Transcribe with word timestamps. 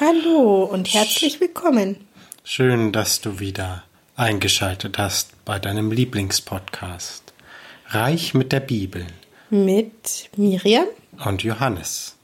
Hallo 0.00 0.64
und 0.64 0.92
herzlich 0.94 1.38
willkommen. 1.38 1.96
Schön, 2.44 2.92
dass 2.92 3.20
du 3.20 3.40
wieder 3.40 3.84
eingeschaltet 4.16 4.96
hast 4.96 5.44
bei 5.44 5.58
deinem 5.58 5.92
Lieblingspodcast. 5.92 7.32
Reich 7.88 8.32
mit 8.32 8.52
der 8.52 8.60
Bibel. 8.60 9.06
Mit 9.50 10.30
Miriam 10.36 10.86
und 11.24 11.42
Johannes. 11.42 12.16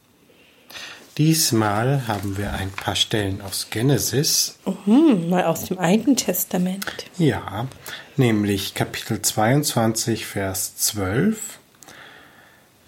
Diesmal 1.18 2.08
haben 2.08 2.38
wir 2.38 2.54
ein 2.54 2.70
paar 2.70 2.96
Stellen 2.96 3.42
aus 3.42 3.68
Genesis. 3.70 4.58
Mhm, 4.86 5.28
mal 5.28 5.44
aus 5.44 5.66
dem 5.66 5.78
Alten 5.78 6.16
Testament. 6.16 6.86
Ja, 7.18 7.68
nämlich 8.16 8.74
Kapitel 8.74 9.20
22, 9.20 10.24
Vers 10.24 10.76
12. 10.76 11.58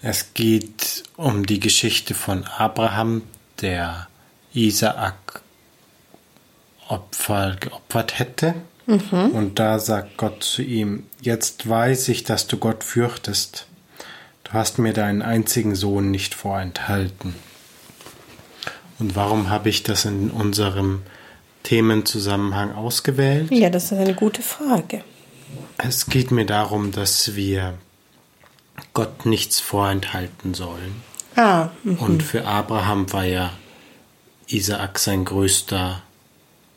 Es 0.00 0.32
geht 0.32 1.02
um 1.16 1.44
die 1.44 1.60
Geschichte 1.60 2.14
von 2.14 2.44
Abraham, 2.44 3.22
der 3.60 4.08
Isaak 4.54 5.42
Opfer 6.88 7.56
geopfert 7.60 8.18
hätte. 8.18 8.54
Mhm. 8.86 9.30
Und 9.32 9.58
da 9.58 9.78
sagt 9.78 10.16
Gott 10.16 10.42
zu 10.42 10.62
ihm, 10.62 11.04
jetzt 11.20 11.68
weiß 11.68 12.08
ich, 12.08 12.24
dass 12.24 12.46
du 12.46 12.56
Gott 12.56 12.82
fürchtest. 12.82 13.66
Du 14.44 14.52
hast 14.52 14.78
mir 14.78 14.92
deinen 14.92 15.22
einzigen 15.22 15.76
Sohn 15.76 16.10
nicht 16.10 16.34
vorenthalten. 16.34 17.36
Und 18.98 19.14
warum 19.14 19.48
habe 19.48 19.68
ich 19.68 19.84
das 19.84 20.04
in 20.04 20.30
unserem 20.30 21.02
Themenzusammenhang 21.62 22.74
ausgewählt? 22.74 23.50
Ja, 23.52 23.70
das 23.70 23.92
ist 23.92 23.98
eine 23.98 24.14
gute 24.14 24.42
Frage. 24.42 25.04
Es 25.78 26.06
geht 26.06 26.30
mir 26.30 26.46
darum, 26.46 26.90
dass 26.90 27.36
wir 27.36 27.74
Gott 28.92 29.24
nichts 29.24 29.60
vorenthalten 29.60 30.54
sollen. 30.54 31.02
Ah. 31.36 31.68
Und 31.84 32.22
für 32.22 32.44
Abraham 32.44 33.12
war 33.12 33.24
ja 33.24 33.52
Isaak 34.52 34.98
sein 34.98 35.24
größter 35.24 36.02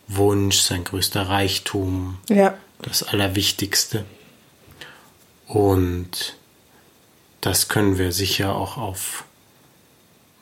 Wunsch, 0.07 0.59
sein 0.59 0.83
größter 0.83 1.29
Reichtum, 1.29 2.17
ja. 2.29 2.57
das 2.81 3.03
Allerwichtigste. 3.03 4.05
Und 5.47 6.35
das 7.41 7.67
können 7.67 7.97
wir 7.97 8.11
sicher 8.11 8.55
auch 8.55 8.77
auf 8.77 9.25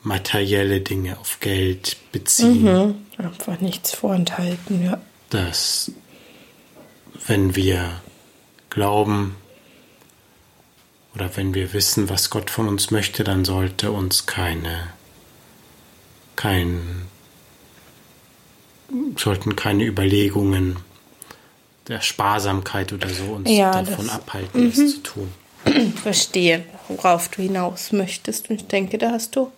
materielle 0.02 0.80
Dinge, 0.80 1.18
auf 1.18 1.40
Geld 1.40 1.96
beziehen. 2.12 2.64
Mhm. 2.64 3.06
Einfach 3.18 3.60
nichts 3.60 3.94
vorenthalten, 3.94 4.84
ja. 4.84 5.00
Dass, 5.30 5.92
wenn 7.26 7.56
wir 7.56 8.00
glauben 8.70 9.36
oder 11.14 11.36
wenn 11.36 11.54
wir 11.54 11.72
wissen, 11.72 12.08
was 12.08 12.30
Gott 12.30 12.50
von 12.50 12.68
uns 12.68 12.90
möchte, 12.90 13.22
dann 13.24 13.44
sollte 13.44 13.92
uns 13.92 14.26
keine, 14.26 14.88
kein 16.36 17.08
sollten 19.16 19.56
keine 19.56 19.84
Überlegungen 19.84 20.76
der 21.88 22.00
Sparsamkeit 22.00 22.92
oder 22.92 23.08
so 23.08 23.24
uns 23.34 23.50
ja, 23.50 23.82
davon 23.82 24.06
das, 24.06 24.14
abhalten, 24.14 24.70
das 24.70 24.78
mhm. 24.78 24.88
zu 24.88 25.02
tun. 25.02 25.32
Verstehe, 26.02 26.64
worauf 26.88 27.28
du 27.28 27.42
hinaus 27.42 27.92
möchtest. 27.92 28.50
Und 28.50 28.56
ich 28.56 28.66
denke, 28.66 28.98
da 28.98 29.12
hast 29.12 29.36
du 29.36 29.50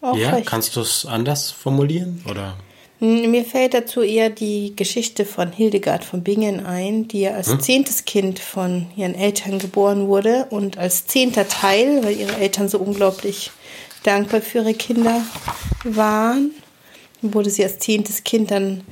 auch 0.00 0.16
ja, 0.16 0.30
recht. 0.30 0.46
kannst 0.46 0.76
du 0.76 0.80
es 0.80 1.06
anders 1.06 1.50
formulieren? 1.50 2.24
Oder? 2.28 2.56
Mir 3.00 3.44
fällt 3.44 3.74
dazu 3.74 4.02
eher 4.02 4.30
die 4.30 4.74
Geschichte 4.76 5.24
von 5.24 5.50
Hildegard 5.50 6.04
von 6.04 6.22
Bingen 6.22 6.64
ein, 6.64 7.08
die 7.08 7.22
ja 7.22 7.32
als 7.32 7.48
hm? 7.48 7.60
zehntes 7.60 8.04
Kind 8.04 8.38
von 8.38 8.86
ihren 8.94 9.16
Eltern 9.16 9.58
geboren 9.58 10.06
wurde 10.06 10.46
und 10.50 10.78
als 10.78 11.06
zehnter 11.06 11.48
Teil, 11.48 12.04
weil 12.04 12.16
ihre 12.16 12.36
Eltern 12.36 12.68
so 12.68 12.78
unglaublich 12.78 13.50
dankbar 14.04 14.40
für 14.40 14.58
ihre 14.58 14.74
Kinder 14.74 15.20
waren, 15.82 16.52
wurde 17.22 17.50
sie 17.50 17.64
als 17.64 17.78
zehntes 17.78 18.24
Kind 18.24 18.50
dann 18.50 18.82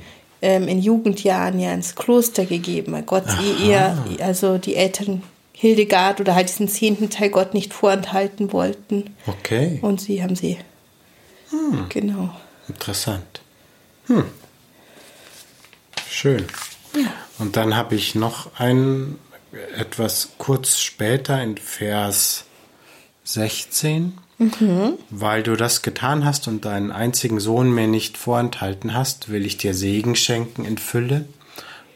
ähm, 0.41 0.67
in 0.67 0.79
Jugendjahren 0.79 1.59
ja 1.59 1.73
ins 1.73 1.95
Kloster 1.95 2.45
gegeben, 2.45 2.93
weil 2.93 3.03
Gott 3.03 3.25
ihr, 3.63 4.03
also 4.19 4.57
die 4.57 4.75
Eltern 4.75 5.23
Hildegard 5.53 6.19
oder 6.19 6.33
halt 6.33 6.49
diesen 6.49 6.67
zehnten 6.67 7.09
Teil 7.09 7.29
Gott 7.29 7.53
nicht 7.53 7.73
vorenthalten 7.73 8.51
wollten. 8.51 9.15
Okay. 9.27 9.77
Und 9.83 10.01
sie 10.01 10.23
haben 10.23 10.35
sie. 10.35 10.57
Hm. 11.51 11.85
Genau. 11.89 12.29
Interessant. 12.67 13.41
Hm. 14.07 14.23
Schön. 16.09 16.47
Ja. 16.95 17.13
Und 17.37 17.57
dann 17.57 17.75
habe 17.75 17.95
ich 17.95 18.15
noch 18.15 18.59
ein 18.59 19.19
etwas 19.77 20.29
kurz 20.37 20.79
später 20.79 21.41
in 21.43 21.57
Vers 21.57 22.45
16. 23.23 24.17
Mhm. 24.41 24.97
Weil 25.11 25.43
du 25.43 25.55
das 25.55 25.83
getan 25.83 26.25
hast 26.25 26.47
und 26.47 26.65
deinen 26.65 26.91
einzigen 26.91 27.39
Sohn 27.39 27.71
mir 27.71 27.87
nicht 27.87 28.17
vorenthalten 28.17 28.95
hast, 28.95 29.29
will 29.29 29.45
ich 29.45 29.57
dir 29.57 29.75
Segen 29.75 30.15
schenken 30.15 30.65
in 30.65 30.79
Fülle 30.79 31.25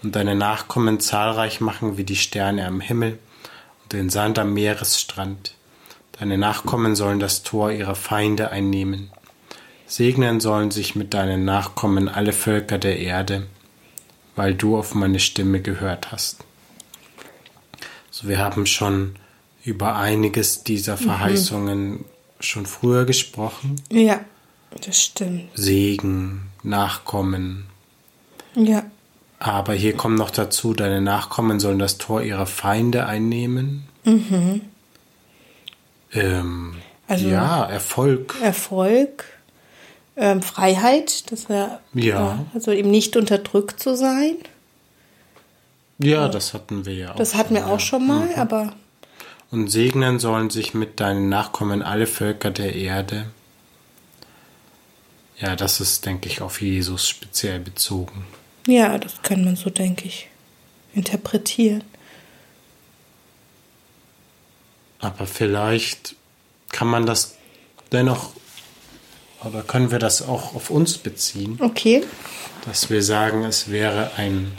und 0.03 0.15
deine 0.15 0.35
Nachkommen 0.35 0.99
zahlreich 0.99 1.59
machen 1.59 1.97
wie 1.97 2.03
die 2.03 2.15
Sterne 2.15 2.67
am 2.67 2.81
Himmel 2.81 3.17
und 3.81 3.93
den 3.93 4.11
Sand 4.11 4.37
am 4.37 4.53
Meeresstrand. 4.53 5.55
Deine 6.19 6.37
Nachkommen 6.37 6.95
sollen 6.95 7.19
das 7.19 7.41
Tor 7.41 7.71
ihrer 7.71 7.95
Feinde 7.95 8.51
einnehmen. 8.51 9.09
Segnen 9.87 10.39
sollen 10.39 10.69
sich 10.69 10.95
mit 10.95 11.15
deinen 11.15 11.45
Nachkommen 11.45 12.07
alle 12.07 12.31
Völker 12.31 12.77
der 12.77 12.99
Erde, 12.99 13.47
weil 14.35 14.53
du 14.53 14.77
auf 14.77 14.93
meine 14.93 15.19
Stimme 15.19 15.61
gehört 15.61 16.11
hast. 16.11 16.43
So, 18.11 18.27
wir 18.27 18.37
haben 18.37 18.67
schon 18.67 19.15
über 19.63 19.95
einiges 19.95 20.63
dieser 20.63 20.93
mhm. 20.93 20.99
Verheißungen 20.99 21.89
mhm 21.89 22.05
schon 22.45 22.65
früher 22.65 23.05
gesprochen. 23.05 23.81
Ja, 23.91 24.21
das 24.85 25.01
stimmt. 25.01 25.49
Segen, 25.53 26.49
Nachkommen. 26.63 27.65
Ja. 28.55 28.83
Aber 29.39 29.73
hier 29.73 29.95
kommt 29.95 30.17
noch 30.17 30.31
dazu, 30.31 30.73
deine 30.73 31.01
Nachkommen 31.01 31.59
sollen 31.59 31.79
das 31.79 31.97
Tor 31.97 32.21
ihrer 32.21 32.45
Feinde 32.45 33.05
einnehmen. 33.05 33.83
Mhm. 34.03 34.61
Ähm, 36.13 36.75
also 37.07 37.27
ja, 37.27 37.65
Erfolg. 37.65 38.35
Erfolg, 38.41 39.25
ähm, 40.15 40.41
Freiheit, 40.41 41.31
dass 41.31 41.45
er 41.45 41.81
ja. 41.93 42.45
also 42.53 42.71
eben 42.71 42.89
nicht 42.89 43.17
unterdrückt 43.17 43.79
zu 43.79 43.95
sein. 43.95 44.37
Ja, 45.99 46.27
das 46.27 46.53
hatten 46.53 46.85
wir 46.85 46.93
ja 46.93 47.11
auch. 47.11 47.15
Das 47.15 47.35
hatten 47.35 47.55
wir 47.55 47.67
auch 47.67 47.79
schon 47.79 48.07
mal, 48.07 48.27
mhm. 48.27 48.35
aber 48.35 48.73
und 49.55 49.69
segnen 49.69 50.19
sollen 50.19 50.49
sich 50.49 50.73
mit 50.73 50.99
deinen 50.99 51.29
Nachkommen 51.29 51.81
alle 51.81 52.07
Völker 52.07 52.51
der 52.51 52.75
Erde. 52.75 53.31
Ja, 55.39 55.55
das 55.55 55.79
ist, 55.79 56.05
denke 56.05 56.27
ich, 56.27 56.41
auf 56.41 56.61
Jesus 56.61 57.07
speziell 57.07 57.59
bezogen. 57.59 58.27
Ja, 58.67 58.97
das 58.97 59.21
kann 59.21 59.45
man 59.45 59.55
so, 59.55 59.69
denke 59.69 60.07
ich, 60.07 60.27
interpretieren. 60.93 61.85
Aber 64.99 65.25
vielleicht 65.25 66.15
kann 66.71 66.89
man 66.89 67.05
das 67.05 67.35
dennoch, 67.93 68.31
oder 69.41 69.61
können 69.61 69.89
wir 69.89 69.99
das 69.99 70.21
auch 70.21 70.53
auf 70.53 70.69
uns 70.69 70.97
beziehen? 70.97 71.59
Okay. 71.61 72.03
Dass 72.65 72.89
wir 72.89 73.03
sagen, 73.03 73.43
es 73.45 73.69
wäre 73.69 74.11
ein 74.17 74.51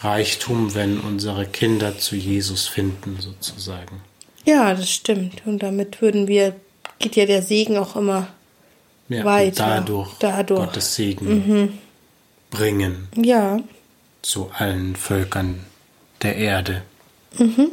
Reichtum, 0.00 0.74
wenn 0.74 1.00
unsere 1.00 1.46
Kinder 1.46 1.98
zu 1.98 2.16
Jesus 2.16 2.68
finden, 2.68 3.18
sozusagen. 3.18 4.02
Ja, 4.46 4.74
das 4.74 4.90
stimmt. 4.90 5.42
Und 5.44 5.62
damit 5.62 6.00
würden 6.00 6.28
wir, 6.28 6.54
geht 6.98 7.16
ja 7.16 7.26
der 7.26 7.42
Segen 7.42 7.76
auch 7.76 7.96
immer 7.96 8.28
ja, 9.08 9.24
weiter. 9.24 9.66
Dadurch, 9.66 10.10
dadurch 10.20 10.60
Gottes 10.60 10.94
Segen 10.94 11.26
mhm. 11.26 11.78
bringen. 12.50 13.08
Ja. 13.16 13.58
Zu 14.22 14.50
allen 14.54 14.96
Völkern 14.96 15.66
der 16.22 16.36
Erde. 16.36 16.82
Mhm. 17.36 17.70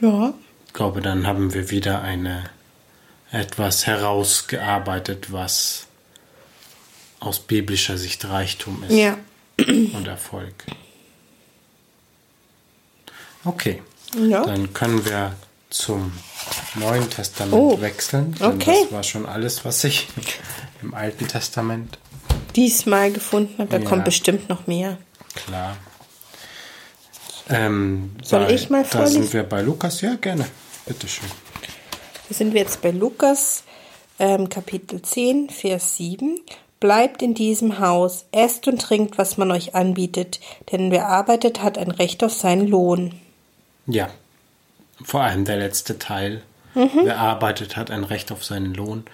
Ja. 0.00 0.34
Ich 0.66 0.72
glaube, 0.74 1.00
dann 1.00 1.26
haben 1.26 1.54
wir 1.54 1.70
wieder 1.70 2.02
eine 2.02 2.44
etwas 3.32 3.86
herausgearbeitet, 3.86 5.32
was 5.32 5.86
aus 7.20 7.40
biblischer 7.40 7.98
Sicht 7.98 8.26
Reichtum 8.26 8.84
ist. 8.84 8.94
Ja. 8.94 9.18
Und 9.66 10.06
Erfolg. 10.06 10.54
Okay. 13.44 13.82
Ja. 14.16 14.44
Dann 14.44 14.72
können 14.72 15.04
wir 15.04 15.34
zum 15.70 16.12
Neuen 16.74 17.08
Testament 17.10 17.54
oh, 17.54 17.80
wechseln. 17.80 18.34
Okay. 18.40 18.84
Das 18.84 18.92
war 18.92 19.02
schon 19.02 19.26
alles, 19.26 19.64
was 19.64 19.84
ich 19.84 20.08
im 20.82 20.94
Alten 20.94 21.28
Testament 21.28 21.98
diesmal 22.56 23.12
gefunden 23.12 23.58
habe. 23.58 23.70
Da 23.70 23.78
ja. 23.78 23.88
kommt 23.88 24.04
bestimmt 24.04 24.48
noch 24.48 24.66
mehr. 24.66 24.98
Klar. 25.34 25.76
Ähm, 27.50 28.16
Soll 28.22 28.46
bei, 28.46 28.54
ich 28.54 28.70
mal 28.70 28.84
vorlesen? 28.84 29.14
Da 29.16 29.22
sind 29.22 29.32
wir 29.32 29.42
bei 29.42 29.62
Lukas. 29.62 30.00
Ja, 30.00 30.16
gerne. 30.16 30.46
Bitteschön. 30.86 31.28
Da 32.28 32.34
sind 32.34 32.52
wir 32.52 32.60
jetzt 32.60 32.82
bei 32.82 32.90
Lukas, 32.90 33.64
ähm, 34.18 34.48
Kapitel 34.48 35.00
10, 35.00 35.50
Vers 35.50 35.96
7. 35.96 36.40
Bleibt 36.80 37.22
in 37.22 37.34
diesem 37.34 37.80
Haus, 37.80 38.26
esst 38.32 38.68
und 38.68 38.80
trinkt, 38.80 39.18
was 39.18 39.36
man 39.36 39.50
euch 39.50 39.74
anbietet, 39.74 40.38
denn 40.70 40.92
wer 40.92 41.08
arbeitet, 41.08 41.62
hat 41.62 41.76
ein 41.76 41.90
Recht 41.90 42.22
auf 42.22 42.32
seinen 42.32 42.68
Lohn. 42.68 43.14
Ja, 43.86 44.10
vor 45.02 45.22
allem 45.22 45.44
der 45.44 45.56
letzte 45.56 45.98
Teil. 45.98 46.42
Mhm. 46.74 46.90
Wer 47.04 47.18
arbeitet, 47.18 47.76
hat 47.76 47.90
ein 47.90 48.04
Recht 48.04 48.32
auf 48.32 48.44
seinen 48.44 48.74
Lohn. 48.74 49.04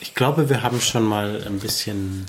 Ich 0.00 0.14
glaube, 0.14 0.48
wir 0.48 0.62
haben 0.62 0.80
schon 0.80 1.04
mal 1.04 1.42
ein 1.46 1.60
bisschen 1.60 2.26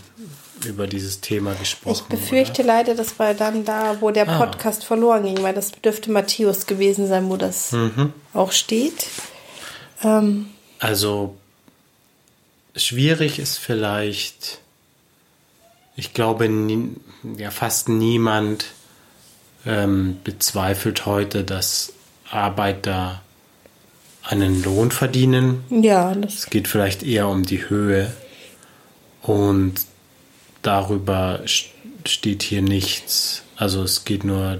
über 0.65 0.87
dieses 0.87 1.21
Thema 1.21 1.53
gesprochen. 1.55 2.03
Ich 2.11 2.19
befürchte 2.19 2.61
oder? 2.61 2.73
leider, 2.73 2.95
das 2.95 3.19
war 3.19 3.33
dann 3.33 3.65
da, 3.65 3.97
wo 3.99 4.11
der 4.11 4.27
ah. 4.29 4.37
Podcast 4.37 4.85
verloren 4.85 5.23
ging, 5.23 5.43
weil 5.43 5.53
das 5.53 5.71
dürfte 5.71 6.11
Matthäus 6.11 6.65
gewesen 6.65 7.07
sein, 7.07 7.29
wo 7.29 7.37
das 7.37 7.71
mhm. 7.71 8.13
auch 8.33 8.51
steht. 8.51 9.07
Ähm, 10.03 10.47
also 10.79 11.35
schwierig 12.75 13.39
ist 13.39 13.57
vielleicht, 13.57 14.59
ich 15.95 16.13
glaube, 16.13 16.49
nie, 16.49 16.89
ja, 17.37 17.51
fast 17.51 17.89
niemand 17.89 18.65
ähm, 19.65 20.19
bezweifelt 20.23 21.05
heute, 21.05 21.43
dass 21.43 21.93
Arbeiter 22.33 23.21
einen 24.24 24.63
Lohn 24.63 24.91
verdienen. 24.91 25.63
Ja, 25.69 26.13
das 26.15 26.35
es 26.35 26.50
geht 26.50 26.68
vielleicht 26.68 27.03
eher 27.03 27.27
um 27.27 27.44
die 27.44 27.69
Höhe 27.69 28.12
und 29.21 29.74
darüber 30.62 31.41
steht 32.06 32.44
hier 32.44 32.62
nichts. 32.62 33.44
Also 33.56 33.83
es 33.83 34.06
geht 34.06 34.24
nur. 34.24 34.59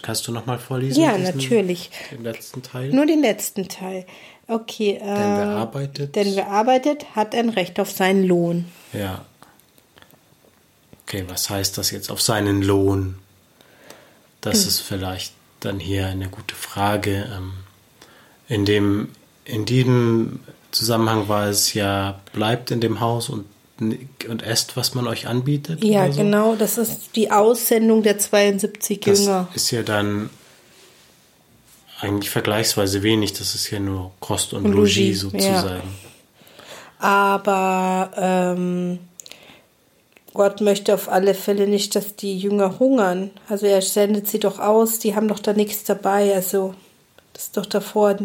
Kannst 0.00 0.26
du 0.26 0.32
noch 0.32 0.46
mal 0.46 0.58
vorlesen? 0.58 1.02
Ja, 1.02 1.16
diesen, 1.16 1.36
natürlich. 1.36 1.90
Den 2.10 2.24
letzten 2.24 2.62
Teil. 2.62 2.90
Nur 2.90 3.04
den 3.04 3.20
letzten 3.20 3.68
Teil. 3.68 4.06
Okay. 4.46 4.92
Äh, 4.94 5.00
denn 5.00 5.36
wer 5.36 5.46
arbeitet? 5.48 6.16
Denn 6.16 6.36
wer 6.36 6.48
arbeitet, 6.48 7.14
hat 7.14 7.34
ein 7.34 7.50
Recht 7.50 7.78
auf 7.78 7.90
seinen 7.90 8.24
Lohn. 8.24 8.64
Ja. 8.94 9.26
Okay, 11.02 11.24
was 11.28 11.50
heißt 11.50 11.76
das 11.76 11.90
jetzt 11.90 12.10
auf 12.10 12.22
seinen 12.22 12.62
Lohn? 12.62 13.18
Das 14.40 14.62
hm. 14.62 14.68
ist 14.68 14.80
vielleicht 14.80 15.32
dann 15.60 15.80
hier 15.80 16.06
eine 16.06 16.28
gute 16.28 16.54
Frage. 16.54 17.30
Ähm, 17.34 17.52
in, 18.48 18.64
dem, 18.64 19.08
in 19.44 19.64
diesem 19.64 20.40
Zusammenhang 20.70 21.28
war 21.28 21.48
es 21.48 21.74
ja, 21.74 22.20
bleibt 22.32 22.70
in 22.70 22.80
dem 22.80 23.00
Haus 23.00 23.28
und, 23.28 23.46
und 23.80 24.42
esst, 24.42 24.76
was 24.76 24.94
man 24.94 25.06
euch 25.06 25.26
anbietet. 25.26 25.82
Ja, 25.84 26.10
so. 26.10 26.22
genau, 26.22 26.54
das 26.56 26.78
ist 26.78 27.16
die 27.16 27.30
Aussendung 27.30 28.02
der 28.02 28.18
72 28.18 29.00
das 29.00 29.20
Jünger. 29.20 29.48
ist 29.54 29.70
ja 29.70 29.82
dann 29.82 30.30
eigentlich 32.00 32.30
vergleichsweise 32.30 33.02
wenig, 33.02 33.32
das 33.32 33.54
ist 33.54 33.70
ja 33.70 33.80
nur 33.80 34.12
Kost 34.20 34.52
und, 34.52 34.64
und 34.64 34.72
Logis, 34.72 35.22
Logis 35.22 35.44
sozusagen. 35.44 35.88
Ja. 35.88 36.08
Aber 37.00 38.10
ähm, 38.16 38.98
Gott 40.34 40.60
möchte 40.60 40.94
auf 40.94 41.08
alle 41.08 41.34
Fälle 41.34 41.66
nicht, 41.66 41.96
dass 41.96 42.16
die 42.16 42.36
Jünger 42.36 42.78
hungern. 42.78 43.30
Also 43.48 43.66
er 43.66 43.82
sendet 43.82 44.28
sie 44.28 44.38
doch 44.38 44.58
aus, 44.58 44.98
die 44.98 45.14
haben 45.14 45.28
doch 45.28 45.38
da 45.38 45.52
nichts 45.52 45.84
dabei. 45.84 46.34
Also 46.34 46.74
das 47.32 47.44
ist 47.44 47.56
doch 47.56 47.66
davor, 47.66 48.16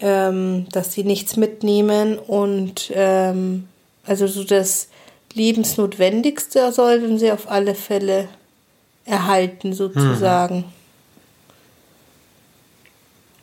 ähm, 0.00 0.66
dass 0.72 0.92
sie 0.92 1.04
nichts 1.04 1.36
mitnehmen 1.36 2.18
und 2.18 2.90
ähm, 2.94 3.68
also 4.06 4.26
so 4.26 4.44
das 4.44 4.88
Lebensnotwendigste 5.32 6.72
sollten 6.72 7.18
sie 7.18 7.32
auf 7.32 7.50
alle 7.50 7.74
Fälle 7.74 8.28
erhalten 9.04 9.72
sozusagen. 9.72 10.56
Mhm. 10.56 10.64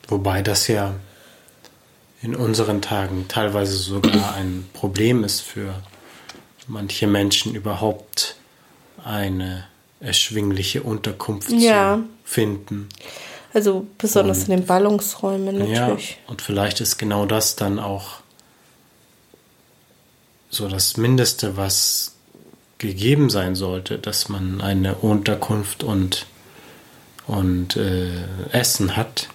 Wobei 0.08 0.42
das 0.42 0.68
ja 0.68 0.94
in 2.22 2.36
unseren 2.36 2.82
Tagen 2.82 3.28
teilweise 3.28 3.76
sogar 3.76 4.36
ein 4.36 4.70
Problem 4.74 5.24
ist 5.24 5.42
für 5.42 5.74
manche 6.72 7.06
Menschen 7.06 7.54
überhaupt 7.54 8.36
eine 9.04 9.66
erschwingliche 10.00 10.82
Unterkunft 10.82 11.52
ja. 11.52 11.98
zu 11.98 12.04
finden. 12.24 12.90
Also 13.54 13.86
besonders 13.98 14.40
und, 14.40 14.50
in 14.50 14.58
den 14.62 14.66
Ballungsräumen 14.66 15.60
natürlich. 15.60 16.12
Ja, 16.12 16.18
und 16.28 16.42
vielleicht 16.42 16.80
ist 16.80 16.98
genau 16.98 17.26
das 17.26 17.56
dann 17.58 17.78
auch 17.78 18.22
so 20.50 20.68
das 20.68 20.98
Mindeste, 20.98 21.58
was 21.58 22.16
gegeben 22.78 23.30
sein 23.30 23.56
sollte, 23.56 24.00
dass 24.00 24.30
man 24.30 24.62
eine 24.62 24.96
Unterkunft 24.96 25.84
und, 25.84 26.26
und 27.28 27.76
äh, 27.76 28.24
Essen 28.52 28.96
hat. 28.96 29.28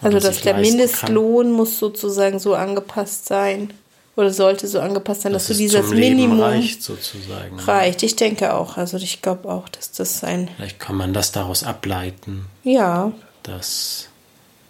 Also 0.00 0.20
dass 0.20 0.42
der 0.42 0.56
Mindestlohn 0.56 1.46
kann. 1.46 1.52
muss 1.52 1.78
sozusagen 1.78 2.38
so 2.38 2.54
angepasst 2.54 3.26
sein 3.26 3.72
oder 4.16 4.32
sollte 4.32 4.68
so 4.68 4.80
angepasst 4.80 5.22
sein, 5.22 5.32
dass, 5.32 5.48
dass 5.48 5.56
du 5.56 5.62
dieses 5.62 5.90
Minimum 5.90 6.40
reicht 6.40 6.82
sozusagen. 6.82 7.58
Reicht, 7.58 8.02
ich 8.02 8.16
denke 8.16 8.54
auch. 8.54 8.76
Also 8.76 8.96
ich 8.96 9.22
glaube 9.22 9.48
auch, 9.48 9.68
dass 9.68 9.92
das 9.92 10.22
ein. 10.22 10.48
Vielleicht 10.56 10.78
kann 10.78 10.96
man 10.96 11.12
das 11.12 11.32
daraus 11.32 11.64
ableiten. 11.64 12.46
Ja. 12.62 13.12
Dass 13.42 14.08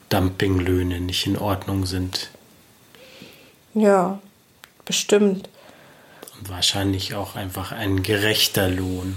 Dumpinglöhne 0.09 1.01
nicht 1.01 1.27
in 1.27 1.37
Ordnung 1.37 1.87
sind. 1.87 2.31
Ja, 3.75 4.19
bestimmt. 4.85 5.49
Und 6.39 6.49
wahrscheinlich 6.49 7.15
auch 7.15 7.37
einfach 7.37 7.73
ein 7.73 8.03
gerechter 8.03 8.69
Lohn. 8.69 9.17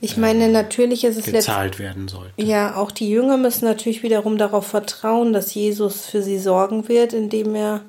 Ich 0.00 0.18
meine, 0.18 0.48
natürlich 0.48 1.04
ist 1.04 1.16
es 1.16 1.24
gezahlt 1.24 1.78
werden 1.78 2.08
sollte. 2.08 2.32
Ja, 2.36 2.76
auch 2.76 2.90
die 2.90 3.08
Jünger 3.08 3.38
müssen 3.38 3.64
natürlich 3.64 4.02
wiederum 4.02 4.36
darauf 4.36 4.66
vertrauen, 4.66 5.32
dass 5.32 5.54
Jesus 5.54 6.04
für 6.04 6.22
sie 6.22 6.38
sorgen 6.38 6.88
wird, 6.88 7.14
indem 7.14 7.54
er 7.54 7.80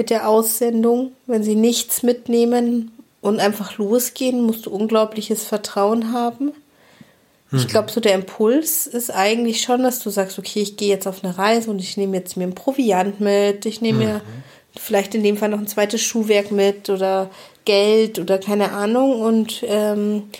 mit 0.00 0.08
der 0.08 0.30
Aussendung. 0.30 1.12
Wenn 1.26 1.42
sie 1.42 1.54
nichts 1.54 2.02
mitnehmen 2.02 2.90
und 3.20 3.38
einfach 3.38 3.76
losgehen, 3.76 4.46
musst 4.46 4.64
du 4.64 4.70
unglaubliches 4.70 5.44
Vertrauen 5.44 6.14
haben. 6.14 6.52
Ich 7.52 7.64
mhm. 7.64 7.68
glaube, 7.68 7.92
so 7.92 8.00
der 8.00 8.14
Impuls 8.14 8.86
ist 8.86 9.10
eigentlich 9.10 9.60
schon, 9.60 9.82
dass 9.82 9.98
du 9.98 10.08
sagst, 10.08 10.38
okay, 10.38 10.62
ich 10.62 10.78
gehe 10.78 10.88
jetzt 10.88 11.06
auf 11.06 11.22
eine 11.22 11.36
Reise 11.36 11.70
und 11.70 11.80
ich 11.80 11.98
nehme 11.98 12.16
jetzt 12.16 12.38
mir 12.38 12.44
ein 12.44 12.54
Proviant 12.54 13.20
mit, 13.20 13.66
ich 13.66 13.82
nehme 13.82 13.98
mir 13.98 14.14
mhm. 14.14 14.78
vielleicht 14.78 15.14
in 15.14 15.22
dem 15.22 15.36
Fall 15.36 15.50
noch 15.50 15.58
ein 15.58 15.66
zweites 15.66 16.00
Schuhwerk 16.00 16.50
mit 16.50 16.88
oder 16.88 17.28
Geld 17.66 18.18
oder 18.18 18.38
keine 18.38 18.72
Ahnung 18.72 19.20
und 19.20 19.62
ähm, 19.66 20.30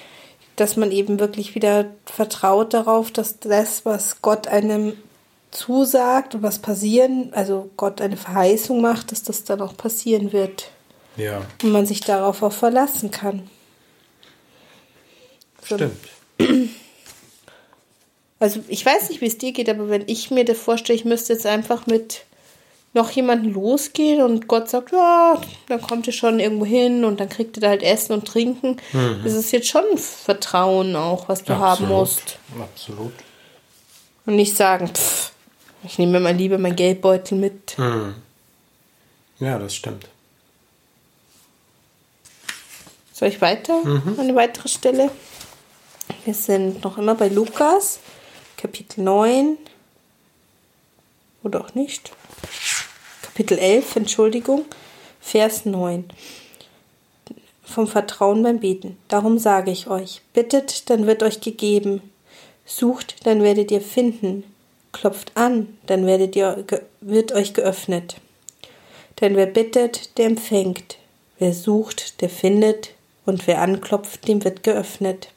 dass 0.56 0.78
man 0.78 0.90
eben 0.90 1.20
wirklich 1.20 1.54
wieder 1.54 1.84
vertraut 2.06 2.72
darauf, 2.72 3.10
dass 3.10 3.40
das, 3.40 3.84
was 3.84 4.22
Gott 4.22 4.48
einem 4.48 4.94
zusagt 5.50 6.34
und 6.34 6.42
was 6.42 6.58
passieren, 6.58 7.32
also 7.32 7.70
Gott 7.76 8.00
eine 8.00 8.16
Verheißung 8.16 8.80
macht, 8.80 9.12
dass 9.12 9.22
das 9.22 9.44
dann 9.44 9.60
auch 9.60 9.76
passieren 9.76 10.32
wird. 10.32 10.70
Ja. 11.16 11.42
Und 11.62 11.72
man 11.72 11.86
sich 11.86 12.00
darauf 12.00 12.42
auch 12.42 12.52
verlassen 12.52 13.10
kann. 13.10 13.48
Stimmt. 15.62 15.96
Also 18.38 18.60
ich 18.68 18.86
weiß 18.86 19.10
nicht, 19.10 19.20
wie 19.20 19.26
es 19.26 19.38
dir 19.38 19.52
geht, 19.52 19.68
aber 19.68 19.90
wenn 19.90 20.04
ich 20.06 20.30
mir 20.30 20.44
das 20.44 20.58
vorstelle, 20.58 20.98
ich 20.98 21.04
müsste 21.04 21.32
jetzt 21.32 21.46
einfach 21.46 21.86
mit 21.86 22.24
noch 22.92 23.10
jemanden 23.10 23.52
losgehen 23.52 24.20
und 24.20 24.48
Gott 24.48 24.68
sagt, 24.68 24.92
ja, 24.92 25.40
dann 25.68 25.80
kommt 25.80 26.06
ihr 26.06 26.12
schon 26.12 26.40
irgendwo 26.40 26.64
hin 26.64 27.04
und 27.04 27.20
dann 27.20 27.28
kriegt 27.28 27.56
ihr 27.56 27.60
da 27.60 27.68
halt 27.68 27.82
Essen 27.82 28.14
und 28.14 28.26
Trinken. 28.26 28.78
Mhm. 28.92 29.20
Das 29.22 29.34
ist 29.34 29.52
jetzt 29.52 29.68
schon 29.68 29.84
Vertrauen 29.96 30.96
auch, 30.96 31.28
was 31.28 31.44
du 31.44 31.52
Absolut. 31.52 31.68
haben 31.68 31.88
musst. 31.88 32.38
Absolut. 32.60 33.12
Und 34.26 34.36
nicht 34.36 34.56
sagen, 34.56 34.88
pff, 34.88 35.32
ich 35.84 35.98
nehme 35.98 36.12
mir 36.12 36.20
mal 36.20 36.34
lieber 36.34 36.58
mein 36.58 36.76
Geldbeutel 36.76 37.38
mit. 37.38 37.76
Hm. 37.76 38.14
Ja, 39.38 39.58
das 39.58 39.74
stimmt. 39.74 40.08
Soll 43.12 43.28
ich 43.28 43.40
weiter? 43.40 43.84
Mhm. 43.84 44.18
Eine 44.18 44.34
weitere 44.34 44.68
Stelle? 44.68 45.10
Wir 46.24 46.34
sind 46.34 46.84
noch 46.84 46.98
immer 46.98 47.14
bei 47.14 47.28
Lukas, 47.28 47.98
Kapitel 48.56 49.02
9. 49.02 49.56
Oder 51.42 51.62
auch 51.62 51.74
nicht. 51.74 52.12
Kapitel 53.22 53.58
11, 53.58 53.96
Entschuldigung, 53.96 54.64
Vers 55.20 55.64
9. 55.64 56.10
Vom 57.62 57.86
Vertrauen 57.86 58.42
beim 58.42 58.60
Beten. 58.60 58.98
Darum 59.08 59.38
sage 59.38 59.70
ich 59.70 59.86
euch, 59.86 60.20
bittet, 60.34 60.90
dann 60.90 61.06
wird 61.06 61.22
euch 61.22 61.40
gegeben. 61.40 62.02
Sucht, 62.66 63.26
dann 63.26 63.42
werdet 63.42 63.70
ihr 63.70 63.80
finden. 63.80 64.44
Klopft 64.92 65.32
an, 65.36 65.78
dann 65.86 66.06
werdet 66.06 66.36
ihr, 66.36 66.64
wird 67.00 67.32
euch 67.32 67.54
geöffnet. 67.54 68.16
Denn 69.20 69.36
wer 69.36 69.46
bittet, 69.46 70.18
der 70.18 70.26
empfängt. 70.26 70.98
Wer 71.38 71.52
sucht, 71.52 72.20
der 72.20 72.28
findet. 72.28 72.94
Und 73.26 73.46
wer 73.46 73.60
anklopft, 73.60 74.26
dem 74.26 74.44
wird 74.44 74.62
geöffnet. 74.62 75.28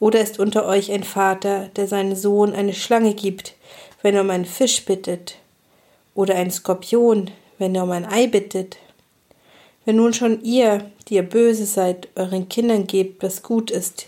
Oder 0.00 0.20
ist 0.20 0.40
unter 0.40 0.66
euch 0.66 0.90
ein 0.90 1.04
Vater, 1.04 1.70
der 1.76 1.86
seinem 1.86 2.16
Sohn 2.16 2.54
eine 2.54 2.74
Schlange 2.74 3.14
gibt, 3.14 3.54
wenn 4.02 4.14
er 4.16 4.22
um 4.22 4.30
einen 4.30 4.46
Fisch 4.46 4.84
bittet? 4.84 5.36
Oder 6.14 6.34
ein 6.34 6.50
Skorpion, 6.50 7.30
wenn 7.58 7.74
er 7.74 7.84
um 7.84 7.90
ein 7.92 8.04
Ei 8.04 8.26
bittet? 8.26 8.78
Wenn 9.84 9.96
nun 9.96 10.12
schon 10.12 10.42
ihr, 10.42 10.90
die 11.08 11.14
ihr 11.14 11.22
böse 11.22 11.66
seid, 11.66 12.08
euren 12.16 12.48
Kindern 12.48 12.86
gebt, 12.86 13.22
was 13.22 13.42
gut 13.42 13.70
ist, 13.70 14.06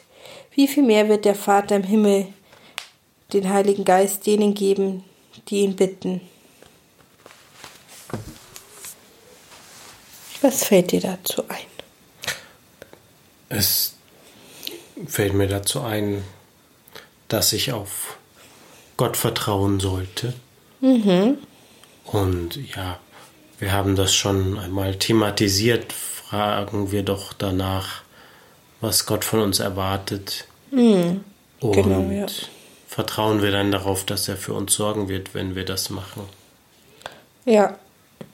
wie 0.53 0.69
viel 0.69 0.83
mehr 0.83 1.09
wird 1.09 1.25
der 1.25 1.35
Vater 1.35 1.77
im 1.77 1.85
Himmel 1.85 2.27
den 3.35 3.51
Heiligen 3.51 3.85
Geist 3.85 4.27
denen 4.27 4.55
geben, 4.55 5.05
die 5.49 5.61
ihn 5.61 5.77
bitten. 5.77 6.21
Was 10.41 10.65
fällt 10.65 10.93
dir 10.93 11.01
dazu 11.01 11.43
ein? 11.49 11.67
Es 13.49 13.95
fällt 15.07 15.35
mir 15.35 15.49
dazu 15.49 15.81
ein, 15.81 16.23
dass 17.29 17.53
ich 17.53 17.73
auf 17.73 18.19
Gott 18.97 19.17
vertrauen 19.17 19.81
sollte. 19.81 20.35
Mhm. 20.81 21.39
Und 22.05 22.57
ja, 22.77 22.99
wir 23.59 23.73
haben 23.73 23.97
das 23.97 24.15
schon 24.15 24.59
einmal 24.59 24.97
thematisiert. 24.97 25.93
Fragen 25.93 26.93
wir 26.93 27.03
doch 27.03 27.33
danach, 27.33 28.03
was 28.81 29.07
Gott 29.07 29.25
von 29.25 29.41
uns 29.41 29.61
erwartet. 29.61 30.47
Mhm. 30.71 31.25
Und 31.61 31.73
Genau, 31.73 32.11
ja. 32.11 32.27
Vertrauen 32.95 33.43
wir 33.43 33.51
dann 33.51 33.73
darauf, 33.73 34.07
dass 34.07 34.29
er 34.29 34.37
für 34.37 34.55
uns 34.55 34.73
sorgen 34.73 35.09
wird, 35.09 35.35
wenn 35.35 35.57
wir 35.57 35.65
das 35.65 35.91
machen. 35.91 36.23
Ja, 37.45 37.77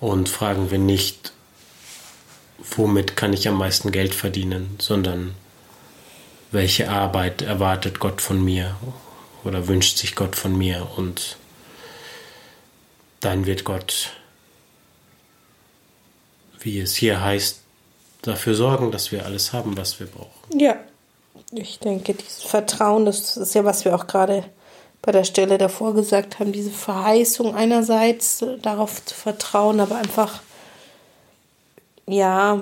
Und 0.00 0.28
fragen 0.28 0.70
wir 0.70 0.78
nicht, 0.78 1.32
womit 2.76 3.16
kann 3.16 3.32
ich 3.32 3.48
am 3.48 3.56
meisten 3.56 3.90
Geld 3.90 4.14
verdienen, 4.14 4.76
sondern 4.78 5.34
welche 6.50 6.90
Arbeit 6.90 7.40
erwartet 7.40 8.00
Gott 8.00 8.20
von 8.20 8.44
mir 8.44 8.76
oder 9.44 9.66
wünscht 9.66 9.96
sich 9.96 10.14
Gott 10.14 10.36
von 10.36 10.58
mir 10.58 10.86
und 10.94 11.38
dann 13.20 13.46
wird 13.46 13.64
Gott, 13.64 14.10
wie 16.58 16.80
es 16.80 16.94
hier 16.94 17.22
heißt, 17.22 17.60
dafür 18.20 18.54
sorgen, 18.54 18.92
dass 18.92 19.10
wir 19.10 19.24
alles 19.24 19.54
haben, 19.54 19.78
was 19.78 19.98
wir 20.00 20.06
brauchen. 20.06 20.58
ja. 20.60 20.76
Ich 21.52 21.78
denke, 21.80 22.14
dieses 22.14 22.42
Vertrauen, 22.44 23.04
das 23.04 23.36
ist 23.36 23.54
ja, 23.54 23.64
was 23.64 23.84
wir 23.84 23.94
auch 23.94 24.06
gerade 24.06 24.44
bei 25.02 25.12
der 25.12 25.24
Stelle 25.24 25.58
davor 25.58 25.94
gesagt 25.94 26.38
haben, 26.38 26.52
diese 26.52 26.70
Verheißung 26.70 27.54
einerseits 27.54 28.42
äh, 28.42 28.58
darauf 28.58 29.04
zu 29.04 29.14
vertrauen, 29.14 29.80
aber 29.80 29.96
einfach, 29.96 30.40
ja, 32.06 32.60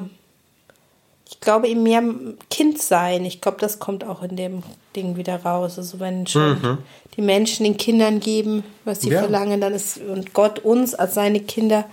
ich 1.31 1.41
glaube 1.41 1.69
eben 1.69 1.83
mehr 1.83 2.03
Kind 2.51 2.81
sein. 2.81 3.25
Ich 3.25 3.41
glaube, 3.41 3.59
das 3.61 3.79
kommt 3.79 4.03
auch 4.05 4.23
in 4.23 4.37
dem 4.37 4.63
Ding 4.97 5.17
wieder 5.17 5.43
raus. 5.43 5.77
Also 5.79 6.01
wenn 6.01 6.27
schon 6.27 6.79
die 7.17 7.23
Menschen 7.23 7.65
den 7.65 7.77
Kindern 7.77 8.21
geben, 8.21 8.65
was 8.85 9.03
sie 9.03 9.11
Ja. 9.11 9.21
verlangen, 9.21 9.61
dann 9.61 9.75
ist 9.75 9.99
und 9.99 10.33
Gott 10.33 10.61
uns 10.61 10.95
als 10.95 11.15
seine 11.15 11.41
Kinder 11.41 11.85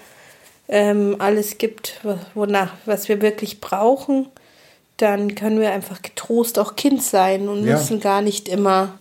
ähm, 0.69 1.17
alles 1.19 1.57
gibt, 1.57 1.99
wo- 2.03 2.17
wonach, 2.33 2.71
was 2.85 3.09
wir 3.09 3.21
wirklich 3.21 3.59
brauchen, 3.59 4.27
dann 4.97 5.35
können 5.35 5.59
wir 5.59 5.71
einfach 5.71 6.01
getrost 6.01 6.57
auch 6.59 6.75
Kind 6.75 7.03
sein 7.03 7.49
und 7.49 7.65
Ja. 7.65 7.77
müssen 7.77 7.99
gar 7.99 8.21
nicht 8.21 8.47
immer. 8.47 8.97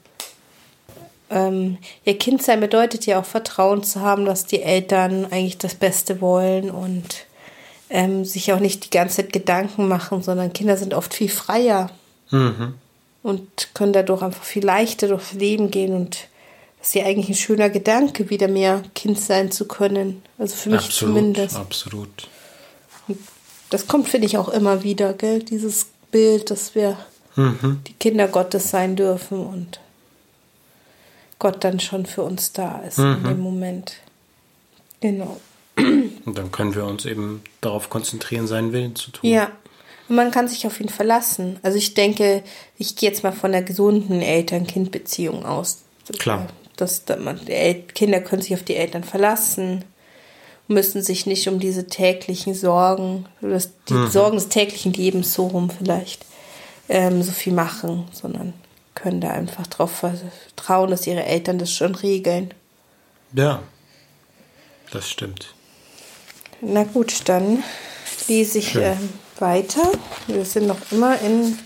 Ähm, 1.31 1.79
ja, 2.05 2.13
Kind 2.15 2.43
sein 2.43 2.61
bedeutet 2.61 3.07
ja 3.07 3.21
auch 3.21 3.25
Vertrauen 3.25 3.83
zu 3.83 4.01
haben, 4.01 4.25
dass 4.25 4.45
die 4.47 4.63
Eltern 4.63 5.25
eigentlich 5.31 5.59
das 5.59 5.75
Beste 5.75 6.21
wollen 6.21 6.71
und 6.71 7.27
ähm, 7.91 8.25
sich 8.25 8.53
auch 8.53 8.61
nicht 8.61 8.85
die 8.87 8.91
ganze 8.91 9.17
Zeit 9.17 9.33
Gedanken 9.33 9.89
machen, 9.89 10.23
sondern 10.23 10.53
Kinder 10.53 10.77
sind 10.77 10.95
oft 10.95 11.15
viel 11.15 11.29
freier 11.29 11.91
Mhm. 12.31 12.75
und 13.23 13.75
können 13.75 13.93
dadurch 13.93 14.23
einfach 14.23 14.43
viel 14.45 14.65
leichter 14.65 15.09
durchs 15.09 15.33
Leben 15.33 15.71
gehen 15.71 15.95
und 15.95 16.29
das 16.79 16.89
ist 16.89 16.95
ja 16.97 17.05
eigentlich 17.07 17.29
ein 17.31 17.35
schöner 17.35 17.71
Gedanke, 17.71 18.29
wieder 18.31 18.49
mehr 18.49 18.83
Kind 18.95 19.19
sein 19.19 19.51
zu 19.51 19.67
können. 19.67 20.23
Also 20.39 20.55
für 20.57 20.71
mich 20.71 20.81
Absolut, 20.85 21.15
zumindest. 21.15 21.57
absolut. 21.57 22.29
Das 23.75 23.89
kommt, 23.89 24.09
finde 24.09 24.29
ich, 24.29 24.39
auch 24.39 24.49
immer 24.51 24.85
wieder, 24.85 25.15
gell? 25.15 25.43
Dieses 25.43 25.87
Bild, 26.13 26.53
dass 26.53 26.77
wir 26.77 26.97
Mhm. 27.35 27.81
die 27.89 27.93
Kinder 27.95 28.29
Gottes 28.29 28.71
sein 28.71 28.95
dürfen 28.95 29.45
und 29.45 29.81
Gott 31.41 31.65
dann 31.65 31.81
schon 31.81 32.07
für 32.07 32.23
uns 32.23 32.53
da 32.53 32.79
ist 32.83 32.99
in 32.99 33.21
Mhm. 33.23 33.25
dem 33.25 33.41
Moment. 33.41 33.95
Genau. 35.01 35.41
Und 35.77 36.39
dann 36.39 36.53
können 36.53 36.77
wir 36.77 36.85
uns 36.85 37.05
eben 37.05 37.43
darauf 37.63 37.91
konzentrieren, 37.91 38.47
seinen 38.47 38.73
Willen 38.73 38.95
zu 38.95 39.11
tun. 39.11 39.29
Ja. 39.29 39.51
Und 40.09 40.15
man 40.15 40.31
kann 40.31 40.47
sich 40.47 40.69
auf 40.69 40.79
ihn 40.81 40.89
verlassen. 40.89 41.59
Also 41.65 41.77
ich 41.77 41.95
denke, 41.95 42.45
ich 42.79 42.95
gehe 42.95 43.09
jetzt 43.11 43.25
mal 43.25 43.33
von 43.33 43.51
der 43.51 43.63
gesunden 43.63 44.23
Eltern-Kind-Beziehung 44.23 45.45
aus. 45.45 45.79
Klar. 46.21 46.47
Dass 46.77 47.05
da 47.07 47.17
man, 47.17 47.41
Kinder 47.93 48.21
können 48.21 48.41
sich 48.43 48.55
auf 48.55 48.63
die 48.63 48.77
Eltern 48.77 49.03
verlassen, 49.03 49.85
müssen 50.69 51.03
sich 51.03 51.27
nicht 51.27 51.49
um 51.49 51.59
diese 51.59 51.87
täglichen 51.87 52.55
Sorgen, 52.55 53.27
das, 53.41 53.71
die 53.89 54.07
Sorgen 54.09 54.37
des 54.37 54.49
täglichen 54.49 54.93
Lebens 54.93 55.35
so 55.35 55.47
rum 55.47 55.71
vielleicht, 55.71 56.25
ähm, 56.89 57.23
so 57.23 57.33
viel 57.33 57.53
machen, 57.53 58.09
sondern 58.13 58.55
können 58.95 59.21
da 59.21 59.31
einfach 59.31 59.67
darauf 59.67 59.91
vertrauen, 59.91 60.91
dass 60.91 61.07
ihre 61.07 61.25
Eltern 61.25 61.59
das 61.59 61.73
schon 61.73 61.95
regeln. 61.95 62.55
Ja, 63.33 63.63
das 64.91 65.11
stimmt. 65.11 65.55
Na 66.61 66.85
gut, 66.85 67.29
dann 67.29 67.63
lese 68.29 68.59
ich 68.59 68.75
ähm, 68.77 69.11
weiter. 69.39 69.93
Wir 70.27 70.45
sind 70.45 70.67
noch 70.67 70.81
immer 70.93 71.21
in 71.21 71.59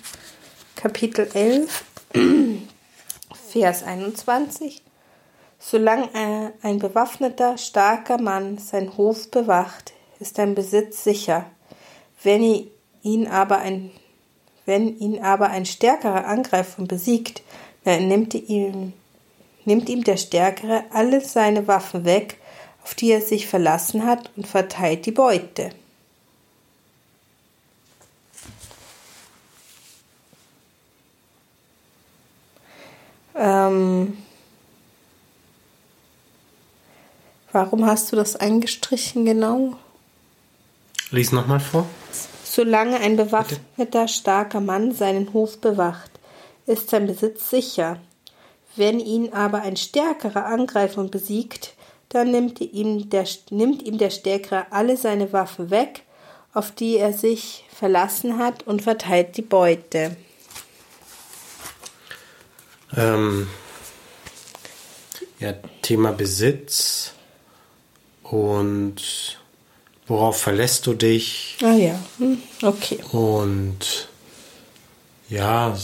Kapitel 0.74 1.28
11, 1.32 1.84
Vers 3.52 3.82
21. 3.82 4.82
Solange 5.58 6.08
äh, 6.14 6.66
ein 6.66 6.78
bewaffneter, 6.78 7.58
starker 7.58 8.20
Mann 8.20 8.58
seinen 8.58 8.96
Hof 8.96 9.30
bewacht, 9.30 9.92
ist 10.20 10.36
sein 10.36 10.54
Besitz 10.54 11.04
sicher. 11.04 11.46
Wenn 12.22 12.68
ihn 13.02 13.26
aber 13.26 13.58
ein, 13.58 13.90
wenn 14.66 14.98
ihn 14.98 15.22
aber 15.22 15.50
ein 15.50 15.66
stärkerer 15.66 16.26
Angreifer 16.26 16.84
besiegt, 16.84 17.42
dann 17.84 18.08
nimmt 18.08 18.34
ihm, 18.34 18.92
nimmt 19.64 19.88
ihm 19.88 20.04
der 20.04 20.16
Stärkere 20.16 20.84
alle 20.90 21.20
seine 21.20 21.66
Waffen 21.66 22.04
weg, 22.04 22.38
auf 22.84 22.94
die 22.94 23.10
er 23.10 23.20
sich 23.20 23.46
verlassen 23.46 24.06
hat, 24.06 24.30
und 24.36 24.46
verteilt 24.46 25.06
die 25.06 25.12
Beute. 25.12 25.70
Warum 37.58 37.84
hast 37.86 38.12
du 38.12 38.16
das 38.16 38.36
eingestrichen 38.36 39.24
genau? 39.24 39.76
Lies 41.10 41.32
nochmal 41.32 41.58
vor. 41.58 41.86
Solange 42.44 43.00
ein 43.00 43.16
bewaffneter, 43.16 44.06
starker 44.06 44.60
Mann 44.60 44.92
seinen 44.92 45.32
Hof 45.32 45.58
bewacht, 45.58 46.10
ist 46.66 46.90
sein 46.90 47.08
Besitz 47.08 47.50
sicher. 47.50 47.98
Wenn 48.76 49.00
ihn 49.00 49.32
aber 49.32 49.62
ein 49.62 49.76
stärkerer 49.76 50.46
Angreifer 50.46 51.02
besiegt, 51.04 51.74
dann 52.10 52.30
nimmt 52.30 52.60
ihm, 52.60 53.10
der, 53.10 53.26
nimmt 53.50 53.82
ihm 53.82 53.98
der 53.98 54.10
Stärkere 54.10 54.66
alle 54.70 54.96
seine 54.96 55.32
Waffen 55.32 55.70
weg, 55.70 56.02
auf 56.54 56.70
die 56.70 56.96
er 56.96 57.12
sich 57.12 57.64
verlassen 57.76 58.38
hat, 58.38 58.68
und 58.68 58.82
verteilt 58.82 59.36
die 59.36 59.42
Beute. 59.42 60.16
Ähm, 62.96 63.48
ja, 65.40 65.54
Thema 65.82 66.12
Besitz 66.12 67.14
und 68.30 68.96
worauf 70.06 70.40
verlässt 70.40 70.86
du 70.86 70.94
dich? 70.94 71.56
Ah 71.62 71.72
ja, 71.74 71.98
hm, 72.18 72.38
okay. 72.62 72.98
Und 73.12 74.08
ja, 75.28 75.76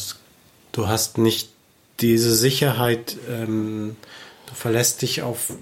du 0.72 0.88
hast 0.88 1.18
nicht 1.18 1.50
diese 2.00 2.34
Sicherheit, 2.34 3.16
ähm, 3.30 3.96
du 4.46 4.54
verlässt 4.54 5.02
dich 5.02 5.22
auf 5.22 5.52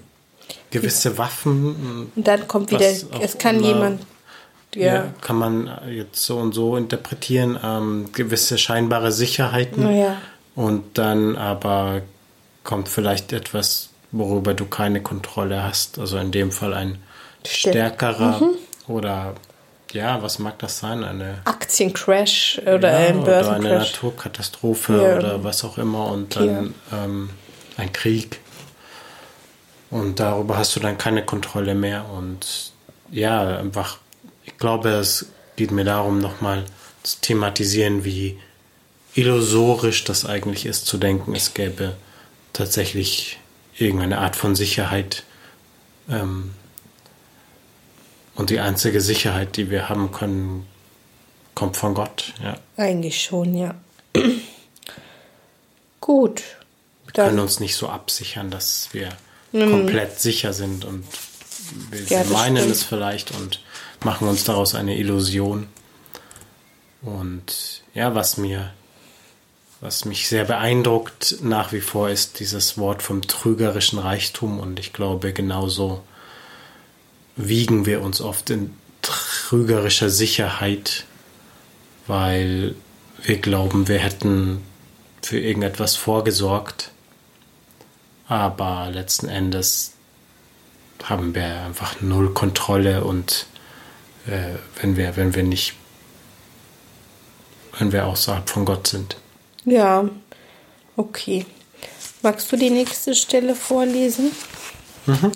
gewisse 0.71 1.17
Waffen. 1.17 2.09
Und 2.15 2.27
dann 2.27 2.47
kommt 2.47 2.71
wieder, 2.71 2.89
es 3.21 3.37
kann 3.37 3.57
immer- 3.57 3.67
jemand, 3.67 4.01
Ja. 4.75 4.85
ja, 4.95 5.13
kann 5.21 5.35
man 5.35 5.69
jetzt 5.89 6.23
so 6.25 6.37
und 6.39 6.53
so 6.53 6.75
interpretieren, 6.77 7.59
ähm, 7.63 8.09
gewisse 8.13 8.57
scheinbare 8.57 9.11
Sicherheiten. 9.11 9.95
Ja. 9.95 10.21
Und 10.55 10.97
dann 10.97 11.35
aber 11.35 12.01
kommt 12.63 12.87
vielleicht 12.89 13.33
etwas, 13.33 13.89
worüber 14.13 14.53
du 14.53 14.65
keine 14.65 15.01
Kontrolle 15.01 15.61
hast. 15.63 15.99
Also 15.99 16.17
in 16.17 16.31
dem 16.31 16.51
Fall 16.53 16.73
ein 16.73 16.99
Stimmt. 17.45 17.73
stärkerer 17.75 18.41
oder 18.87 19.33
ja, 19.91 20.23
was 20.23 20.39
mag 20.39 20.57
das 20.59 20.79
sein? 20.79 21.03
Eine 21.03 21.41
Aktiencrash 21.45 22.61
oder 22.65 22.91
ja, 22.91 23.09
ein 23.09 23.19
oder 23.19 23.37
eine 23.39 23.59
Börsencrash. 23.59 23.91
Naturkatastrophe 23.93 24.93
Ja. 25.03 25.17
oder 25.17 25.43
was 25.43 25.63
auch 25.65 25.77
immer 25.77 26.07
und 26.07 26.35
dann 26.35 26.73
ähm, 26.93 27.29
ein 27.77 27.91
Krieg. 27.91 28.39
Und 29.91 30.19
darüber 30.19 30.57
hast 30.57 30.75
du 30.75 30.79
dann 30.79 30.97
keine 30.97 31.23
Kontrolle 31.23 31.75
mehr. 31.75 32.05
Und 32.09 32.71
ja, 33.11 33.57
einfach, 33.57 33.97
ich 34.45 34.57
glaube, 34.57 34.89
es 34.89 35.27
geht 35.55 35.69
mir 35.71 35.83
darum, 35.83 36.17
nochmal 36.19 36.65
zu 37.03 37.17
thematisieren, 37.21 38.03
wie 38.03 38.39
illusorisch 39.13 40.03
das 40.05 40.25
eigentlich 40.25 40.65
ist, 40.65 40.87
zu 40.87 40.97
denken, 40.97 41.35
es 41.35 41.53
gäbe 41.53 41.95
tatsächlich 42.53 43.37
irgendeine 43.77 44.19
Art 44.19 44.35
von 44.35 44.55
Sicherheit. 44.55 45.23
Ähm, 46.09 46.53
und 48.35 48.49
die 48.49 48.59
einzige 48.59 48.99
Sicherheit, 49.01 49.57
die 49.57 49.69
wir 49.69 49.89
haben 49.89 50.11
können, 50.11 50.65
kommt 51.55 51.77
von 51.77 51.93
Gott. 51.93 52.33
Ja. 52.43 52.57
Eigentlich 52.77 53.21
schon, 53.23 53.55
ja. 53.55 53.75
Gut. 56.01 56.41
Wir 57.05 57.13
können 57.25 57.39
uns 57.39 57.59
nicht 57.59 57.75
so 57.75 57.89
absichern, 57.89 58.49
dass 58.49 58.89
wir 58.91 59.09
komplett 59.51 60.19
sicher 60.19 60.51
sind 60.53 60.83
und 60.83 61.05
wir 61.91 62.01
Ja, 62.05 62.23
meinen 62.25 62.57
stimmt. 62.57 62.71
es 62.71 62.83
vielleicht 62.83 63.31
und 63.31 63.61
machen 64.03 64.27
uns 64.27 64.43
daraus 64.45 64.73
eine 64.73 64.97
Illusion. 64.97 65.67
Und 67.03 67.83
ja, 67.93 68.15
was 68.15 68.37
mir, 68.37 68.73
was 69.83 70.05
mich 70.05 70.29
sehr 70.29 70.45
beeindruckt 70.45 71.39
nach 71.41 71.73
wie 71.73 71.81
vor 71.81 72.09
ist 72.09 72.39
dieses 72.39 72.77
Wort 72.77 73.03
vom 73.03 73.21
trügerischen 73.21 73.99
Reichtum. 73.99 74.61
Und 74.61 74.79
ich 74.79 74.93
glaube 74.93 75.33
genauso 75.33 76.01
wiegen 77.35 77.85
wir 77.85 78.01
uns 78.01 78.21
oft 78.21 78.49
in 78.49 78.73
trügerischer 79.01 80.09
Sicherheit, 80.09 81.03
weil 82.07 82.75
wir 83.23 83.39
glauben, 83.39 83.89
wir 83.89 83.99
hätten 83.99 84.63
für 85.21 85.37
irgendetwas 85.37 85.97
vorgesorgt, 85.97 86.91
aber 88.29 88.89
letzten 88.89 89.27
Endes 89.27 89.91
haben 91.03 91.35
wir 91.35 91.61
einfach 91.63 91.99
null 91.99 92.33
Kontrolle. 92.33 93.03
Und 93.03 93.47
äh, 94.27 94.55
wenn 94.79 94.95
wir, 94.95 95.17
wenn 95.17 95.35
wir 95.35 95.43
nicht, 95.43 95.73
wenn 97.77 97.91
wir 97.91 98.05
außerhalb 98.05 98.49
von 98.49 98.63
Gott 98.63 98.87
sind. 98.87 99.17
Ja, 99.65 100.09
okay. 100.95 101.45
Magst 102.21 102.51
du 102.51 102.57
die 102.57 102.69
nächste 102.69 103.15
Stelle 103.15 103.55
vorlesen? 103.55 104.31
Mhm. 105.05 105.31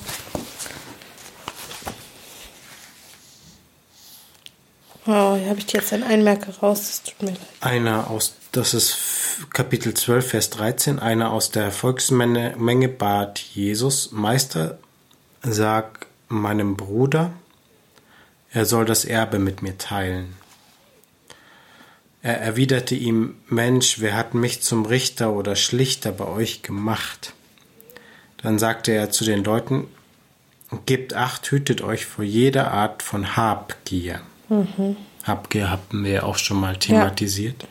Oh, 5.05 5.35
hier 5.35 5.49
habe 5.49 5.59
ich 5.59 5.71
jetzt 5.71 5.93
einen 5.93 6.03
Einmerker 6.03 6.53
raus. 6.61 6.81
Das 6.81 7.03
tut 7.03 7.21
mir 7.21 7.29
leid. 7.29 7.39
Einer 7.61 8.09
aus, 8.09 8.33
das 8.51 8.73
ist 8.73 8.97
Kapitel 9.53 9.93
12, 9.93 10.29
Vers 10.29 10.49
13. 10.49 10.99
Einer 10.99 11.31
aus 11.31 11.51
der 11.51 11.71
Volksmenge 11.71 12.55
Menge 12.57 12.89
bat 12.89 13.39
Jesus, 13.39 14.11
Meister, 14.11 14.79
sag 15.43 16.07
meinem 16.27 16.75
Bruder, 16.75 17.31
er 18.51 18.65
soll 18.65 18.85
das 18.85 19.05
Erbe 19.05 19.39
mit 19.39 19.61
mir 19.61 19.77
teilen. 19.77 20.35
Er 22.21 22.39
erwiderte 22.41 22.95
ihm, 22.95 23.35
Mensch, 23.47 23.99
wer 23.99 24.15
hat 24.15 24.33
mich 24.33 24.61
zum 24.61 24.85
Richter 24.85 25.33
oder 25.33 25.55
Schlichter 25.55 26.11
bei 26.11 26.25
euch 26.25 26.61
gemacht? 26.61 27.33
Dann 28.37 28.59
sagte 28.59 28.91
er 28.91 29.11
zu 29.11 29.23
den 29.23 29.43
Leuten, 29.43 29.87
Gebt 30.85 31.13
acht, 31.13 31.49
hütet 31.49 31.81
euch 31.81 32.05
vor 32.05 32.25
jeder 32.25 32.71
Art 32.71 33.01
von 33.01 33.37
Habgier. 33.37 34.19
Mhm. 34.49 34.97
Habgier 35.23 35.69
haben 35.69 36.03
wir 36.03 36.25
auch 36.25 36.37
schon 36.37 36.59
mal 36.59 36.75
thematisiert. 36.77 37.63
Ja. 37.63 37.69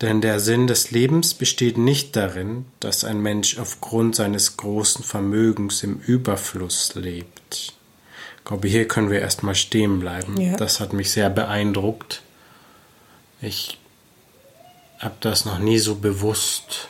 Denn 0.00 0.20
der 0.20 0.40
Sinn 0.40 0.66
des 0.66 0.90
Lebens 0.90 1.34
besteht 1.34 1.76
nicht 1.76 2.14
darin, 2.14 2.66
dass 2.80 3.04
ein 3.04 3.20
Mensch 3.20 3.58
aufgrund 3.58 4.14
seines 4.16 4.56
großen 4.56 5.04
Vermögens 5.04 5.82
im 5.82 5.98
Überfluss 6.00 6.94
lebt. 6.94 7.74
Ich 8.38 8.44
glaube, 8.44 8.68
hier 8.68 8.86
können 8.86 9.10
wir 9.10 9.20
erstmal 9.20 9.56
stehen 9.56 10.00
bleiben. 10.00 10.40
Ja. 10.40 10.56
Das 10.56 10.80
hat 10.80 10.92
mich 10.92 11.10
sehr 11.10 11.30
beeindruckt. 11.30 12.22
Ich 13.40 13.78
habe 14.98 15.14
das 15.20 15.44
noch 15.44 15.58
nie 15.58 15.78
so 15.78 15.96
bewusst 15.96 16.88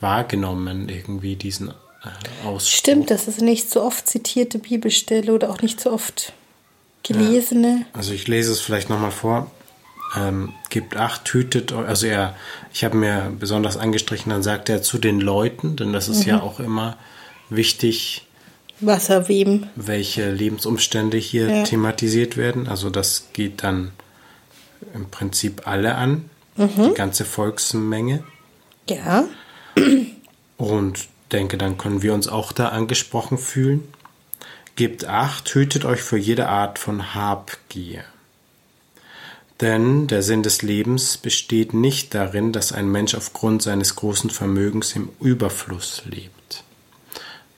wahrgenommen, 0.00 0.88
irgendwie 0.88 1.36
diesen 1.36 1.68
äh, 1.68 2.46
Ausspruch. 2.46 2.78
Stimmt, 2.78 3.10
das 3.10 3.28
ist 3.28 3.40
nicht 3.40 3.70
so 3.70 3.82
oft 3.82 4.08
zitierte 4.08 4.58
Bibelstelle 4.58 5.32
oder 5.32 5.50
auch 5.50 5.62
nicht 5.62 5.80
so 5.80 5.92
oft 5.92 6.32
gelesene. 7.02 7.78
Ja. 7.80 7.86
Also 7.92 8.12
ich 8.12 8.26
lese 8.28 8.52
es 8.52 8.60
vielleicht 8.60 8.88
nochmal 8.90 9.10
vor. 9.10 9.50
Ähm, 10.16 10.52
gibt 10.68 10.96
acht, 10.96 11.28
hütet 11.32 11.72
euch. 11.72 11.86
Also 11.86 12.06
er, 12.06 12.36
ich 12.72 12.84
habe 12.84 12.96
mir 12.96 13.32
besonders 13.38 13.76
angestrichen, 13.76 14.30
dann 14.30 14.42
sagt 14.42 14.68
er 14.68 14.82
zu 14.82 14.98
den 14.98 15.20
Leuten, 15.20 15.76
denn 15.76 15.92
das 15.92 16.08
ist 16.08 16.24
mhm. 16.24 16.28
ja 16.28 16.42
auch 16.42 16.60
immer 16.60 16.96
wichtig, 17.48 18.26
Wasser 18.80 19.28
wem. 19.28 19.68
welche 19.76 20.30
Lebensumstände 20.30 21.16
hier 21.16 21.48
ja. 21.48 21.62
thematisiert 21.64 22.36
werden. 22.36 22.66
Also 22.66 22.90
das 22.90 23.28
geht 23.32 23.62
dann 23.62 23.92
im 24.94 25.10
Prinzip 25.10 25.66
alle 25.66 25.94
an, 25.94 26.30
mhm. 26.56 26.70
die 26.76 26.94
ganze 26.94 27.24
Volksmenge. 27.24 28.24
Ja. 28.88 29.24
Und 30.56 31.08
denke, 31.32 31.56
dann 31.56 31.78
können 31.78 32.02
wir 32.02 32.14
uns 32.14 32.28
auch 32.28 32.52
da 32.52 32.68
angesprochen 32.68 33.38
fühlen. 33.38 33.92
Gebt 34.76 35.04
acht, 35.04 35.54
hütet 35.54 35.84
euch 35.84 36.00
für 36.02 36.16
jede 36.16 36.48
Art 36.48 36.78
von 36.78 37.14
Habgier. 37.14 38.04
Denn 39.60 40.08
der 40.08 40.22
Sinn 40.22 40.42
des 40.42 40.62
Lebens 40.62 41.18
besteht 41.18 41.72
nicht 41.72 42.14
darin, 42.14 42.52
dass 42.52 42.72
ein 42.72 42.90
Mensch 42.90 43.14
aufgrund 43.14 43.62
seines 43.62 43.94
großen 43.94 44.30
Vermögens 44.30 44.96
im 44.96 45.10
Überfluss 45.20 46.02
lebt. 46.04 46.64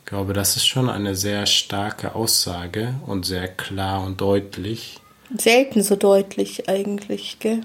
Ich 0.00 0.04
glaube, 0.06 0.34
das 0.34 0.56
ist 0.56 0.66
schon 0.66 0.90
eine 0.90 1.14
sehr 1.14 1.46
starke 1.46 2.14
Aussage 2.14 2.94
und 3.06 3.24
sehr 3.24 3.48
klar 3.48 4.04
und 4.04 4.20
deutlich. 4.20 5.00
Selten 5.38 5.82
so 5.82 5.96
deutlich 5.96 6.68
eigentlich, 6.68 7.38
gell? 7.40 7.62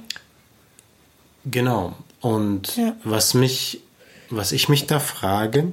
Genau. 1.46 1.96
Und 2.22 2.76
ja. 2.76 2.96
was 3.04 3.34
mich, 3.34 3.82
was 4.30 4.52
ich 4.52 4.70
mich 4.70 4.88
da 4.88 5.00
frage, 5.00 5.72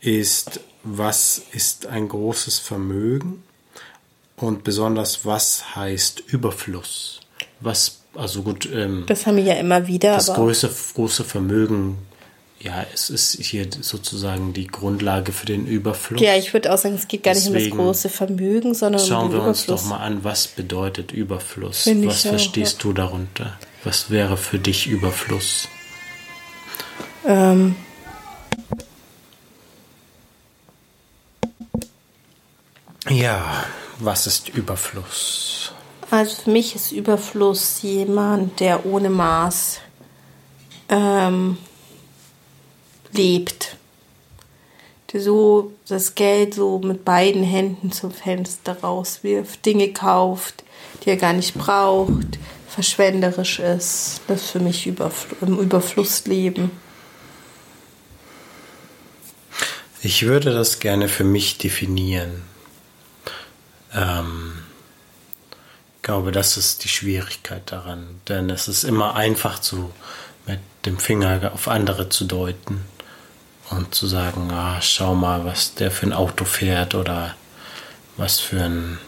ist, 0.00 0.60
was 0.82 1.42
ist 1.52 1.86
ein 1.86 2.08
großes 2.08 2.58
Vermögen 2.58 3.42
und 4.36 4.64
besonders 4.64 5.24
was 5.24 5.74
heißt 5.74 6.20
Überfluss? 6.26 7.20
Was, 7.60 8.00
also 8.14 8.42
gut. 8.42 8.68
Ähm, 8.72 9.04
das 9.06 9.26
haben 9.26 9.36
wir 9.36 9.44
ja 9.44 9.54
immer 9.54 9.86
wieder. 9.86 10.14
Das 10.14 10.32
große, 10.32 10.70
große 10.94 11.24
Vermögen, 11.24 11.98
ja, 12.64 12.86
es 12.94 13.10
ist 13.10 13.38
hier 13.40 13.66
sozusagen 13.80 14.54
die 14.54 14.66
Grundlage 14.66 15.32
für 15.32 15.44
den 15.44 15.66
Überfluss. 15.66 16.20
Ja, 16.20 16.34
ich 16.34 16.54
würde 16.54 16.72
auch 16.72 16.78
sagen, 16.78 16.94
es 16.94 17.08
geht 17.08 17.22
gar 17.22 17.34
nicht 17.34 17.46
Deswegen 17.46 17.72
um 17.72 17.78
das 17.78 18.02
große 18.02 18.08
Vermögen, 18.08 18.72
sondern 18.72 19.02
um 19.02 19.06
den 19.06 19.12
Schauen 19.12 19.32
wir 19.32 19.42
uns 19.42 19.66
doch 19.66 19.84
mal 19.84 19.98
an, 19.98 20.24
was 20.24 20.48
bedeutet 20.48 21.12
Überfluss? 21.12 21.82
Find 21.82 22.06
was 22.06 22.22
verstehst 22.22 22.76
auch, 22.76 22.82
du 22.82 22.92
darunter? 22.94 23.58
Was 23.84 24.08
wäre 24.08 24.38
für 24.38 24.58
dich 24.58 24.86
Überfluss? 24.86 25.68
Ähm, 27.26 27.76
Ja, 33.10 33.64
was 33.98 34.26
ist 34.26 34.48
Überfluss? 34.48 35.72
Also 36.10 36.42
für 36.42 36.50
mich 36.50 36.74
ist 36.74 36.92
Überfluss 36.92 37.82
jemand, 37.82 38.60
der 38.60 38.86
ohne 38.86 39.10
Maß 39.10 39.80
ähm, 40.88 41.58
lebt. 43.14 43.76
Der 45.12 45.20
so 45.20 45.72
das 45.88 46.14
Geld 46.14 46.54
so 46.54 46.80
mit 46.80 47.04
beiden 47.04 47.44
Händen 47.44 47.92
zum 47.92 48.10
Fenster 48.10 48.80
rauswirft, 48.80 49.64
Dinge 49.64 49.92
kauft, 49.92 50.64
die 51.04 51.10
er 51.10 51.16
gar 51.16 51.32
nicht 51.32 51.54
braucht, 51.54 52.38
verschwenderisch 52.68 53.60
ist. 53.60 54.20
Das 54.26 54.50
für 54.50 54.60
mich 54.60 54.86
Überfl 54.86 55.36
im 55.40 55.58
Überfluss 55.58 56.26
leben. 56.26 56.70
Ich 60.02 60.26
würde 60.26 60.52
das 60.52 60.80
gerne 60.80 61.08
für 61.08 61.24
mich 61.24 61.58
definieren. 61.58 62.42
Ähm, 63.94 64.58
ich 65.96 66.02
glaube, 66.02 66.32
das 66.32 66.58
ist 66.58 66.84
die 66.84 66.88
Schwierigkeit 66.88 67.72
daran, 67.72 68.20
denn 68.28 68.50
es 68.50 68.68
ist 68.68 68.84
immer 68.84 69.14
einfach 69.14 69.60
zu 69.60 69.90
mit 70.46 70.60
dem 70.84 70.98
Finger 70.98 71.52
auf 71.54 71.68
andere 71.68 72.10
zu 72.10 72.24
deuten 72.26 72.84
und 73.76 73.94
zu 73.94 74.06
sagen, 74.06 74.50
ah, 74.50 74.80
schau 74.80 75.14
mal, 75.14 75.44
was 75.44 75.74
der 75.74 75.90
für 75.90 76.06
ein 76.06 76.12
Auto 76.12 76.44
fährt 76.44 76.94
oder 76.94 77.34
was 78.16 78.40
für 78.40 78.62
ein 78.62 78.98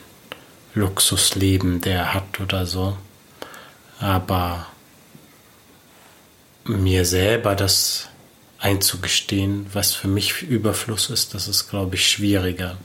Luxusleben 0.75 1.81
der 1.81 2.13
hat 2.13 2.41
oder 2.41 2.67
so. 2.67 2.97
Aber 3.99 4.67
mir 6.65 7.05
selber 7.05 7.55
das 7.55 8.09
einzugestehen, 8.59 9.67
was 9.73 9.95
für 9.95 10.09
mich 10.09 10.43
Überfluss 10.43 11.11
ist, 11.11 11.35
das 11.35 11.49
ist, 11.49 11.69
glaube 11.69 11.97
ich, 11.97 12.09
schwieriger. 12.09 12.77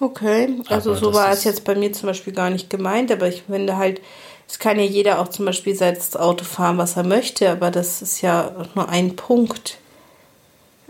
Okay, 0.00 0.56
also 0.68 0.90
aber 0.90 0.98
so 0.98 1.14
war 1.14 1.30
es 1.30 1.44
jetzt 1.44 1.64
bei 1.64 1.74
mir 1.76 1.92
zum 1.92 2.08
Beispiel 2.08 2.32
gar 2.32 2.50
nicht 2.50 2.70
gemeint, 2.70 3.12
aber 3.12 3.28
ich 3.28 3.42
finde 3.42 3.76
halt, 3.76 4.00
es 4.48 4.58
kann 4.58 4.78
ja 4.78 4.84
jeder 4.84 5.20
auch 5.20 5.28
zum 5.28 5.44
Beispiel 5.44 5.76
selbst 5.76 6.18
Auto 6.18 6.44
fahren, 6.44 6.78
was 6.78 6.96
er 6.96 7.04
möchte, 7.04 7.48
aber 7.50 7.70
das 7.70 8.02
ist 8.02 8.20
ja 8.20 8.52
nur 8.74 8.88
ein 8.88 9.14
Punkt 9.14 9.78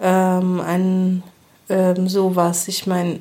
ähm, 0.03 0.61
an 0.61 1.23
ähm, 1.71 2.09
sowas. 2.09 2.69
Ich 2.69 2.87
meine, 2.87 3.21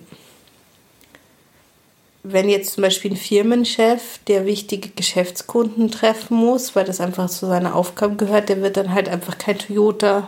wenn 2.23 2.49
jetzt 2.49 2.73
zum 2.73 2.81
Beispiel 2.83 3.11
ein 3.11 3.17
Firmenchef, 3.17 4.19
der 4.27 4.45
wichtige 4.45 4.89
Geschäftskunden 4.89 5.89
treffen 5.89 6.35
muss, 6.35 6.75
weil 6.75 6.85
das 6.85 6.99
einfach 6.99 7.29
zu 7.29 7.45
seiner 7.45 7.75
Aufgabe 7.75 8.17
gehört, 8.17 8.49
der 8.49 8.61
wird 8.61 8.75
dann 8.75 8.93
halt 8.93 9.07
einfach 9.07 9.37
kein 9.37 9.57
Toyota 9.57 10.27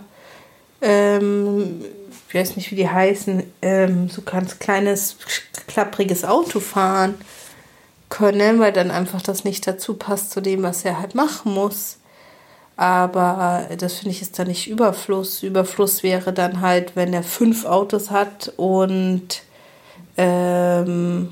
ähm, 0.83 1.81
ich 2.27 2.35
weiß 2.35 2.55
nicht, 2.57 2.71
wie 2.71 2.75
die 2.75 2.89
heißen, 2.89 3.43
ähm, 3.61 4.09
so 4.09 4.21
ganz 4.21 4.59
kleines, 4.59 5.17
klappriges 5.67 6.25
Auto 6.25 6.59
fahren 6.59 7.15
können, 8.09 8.59
weil 8.59 8.73
dann 8.73 8.91
einfach 8.91 9.21
das 9.21 9.43
nicht 9.45 9.65
dazu 9.65 9.95
passt 9.95 10.31
zu 10.31 10.41
dem, 10.41 10.61
was 10.61 10.83
er 10.83 10.99
halt 10.99 11.15
machen 11.15 11.53
muss. 11.53 11.97
Aber 12.75 13.67
äh, 13.69 13.77
das 13.77 13.95
finde 13.95 14.11
ich 14.11 14.21
ist 14.21 14.39
dann 14.39 14.47
nicht 14.47 14.67
Überfluss. 14.67 15.43
Überfluss 15.43 16.03
wäre 16.03 16.33
dann 16.33 16.61
halt, 16.61 16.95
wenn 16.95 17.13
er 17.13 17.23
fünf 17.23 17.65
Autos 17.65 18.09
hat 18.09 18.51
und 18.57 19.43
ähm, 20.17 21.29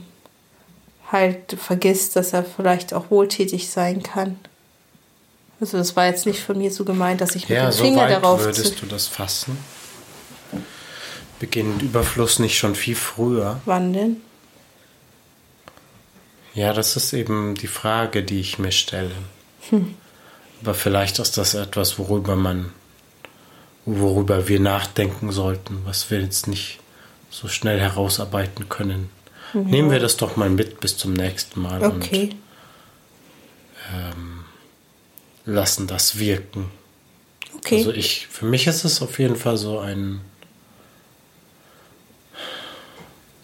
halt 1.11 1.57
vergisst, 1.57 2.15
dass 2.15 2.33
er 2.33 2.43
vielleicht 2.43 2.93
auch 2.93 3.09
wohltätig 3.09 3.69
sein 3.69 4.03
kann. 4.03 4.39
Also 5.59 5.77
das 5.77 5.95
war 5.95 6.07
jetzt 6.07 6.25
nicht 6.25 6.39
von 6.39 6.57
mir 6.57 6.71
so 6.71 6.85
gemeint, 6.85 7.21
dass 7.21 7.35
ich 7.35 7.47
mit 7.47 7.57
ja, 7.57 7.69
dem 7.69 7.73
Finger 7.73 7.95
so 7.95 8.01
weit 8.01 8.11
darauf 8.11 8.43
würdest 8.43 8.81
du 8.81 8.87
das 8.87 9.07
fassen? 9.07 9.57
Beginnt 11.39 11.81
Überfluss 11.81 12.39
nicht 12.39 12.57
schon 12.57 12.75
viel 12.75 12.95
früher? 12.95 13.61
Wann 13.65 13.93
denn? 13.93 14.17
Ja, 16.53 16.73
das 16.73 16.95
ist 16.95 17.13
eben 17.13 17.55
die 17.55 17.67
Frage, 17.67 18.23
die 18.23 18.39
ich 18.39 18.59
mir 18.59 18.71
stelle. 18.71 19.11
Hm. 19.69 19.95
Aber 20.61 20.73
vielleicht 20.73 21.19
ist 21.19 21.37
das 21.37 21.53
etwas, 21.53 21.97
worüber 21.97 22.35
man, 22.35 22.71
worüber 23.85 24.47
wir 24.47 24.59
nachdenken 24.59 25.31
sollten, 25.31 25.81
was 25.85 26.11
wir 26.11 26.21
jetzt 26.21 26.47
nicht 26.47 26.79
so 27.29 27.47
schnell 27.47 27.79
herausarbeiten 27.79 28.69
können. 28.69 29.09
Ja. 29.53 29.61
Nehmen 29.61 29.91
wir 29.91 29.99
das 29.99 30.17
doch 30.17 30.35
mal 30.35 30.49
mit 30.49 30.79
bis 30.79 30.97
zum 30.97 31.13
nächsten 31.13 31.61
Mal 31.61 31.83
okay. 31.83 32.23
und 32.23 32.35
ähm, 33.93 34.43
lassen 35.45 35.87
das 35.87 36.19
wirken. 36.19 36.69
Okay. 37.55 37.77
Also 37.77 37.91
ich, 37.91 38.27
für 38.27 38.45
mich 38.45 38.67
ist 38.67 38.83
es 38.83 39.01
auf 39.01 39.19
jeden 39.19 39.35
Fall 39.35 39.57
so 39.57 39.79
ein 39.79 40.21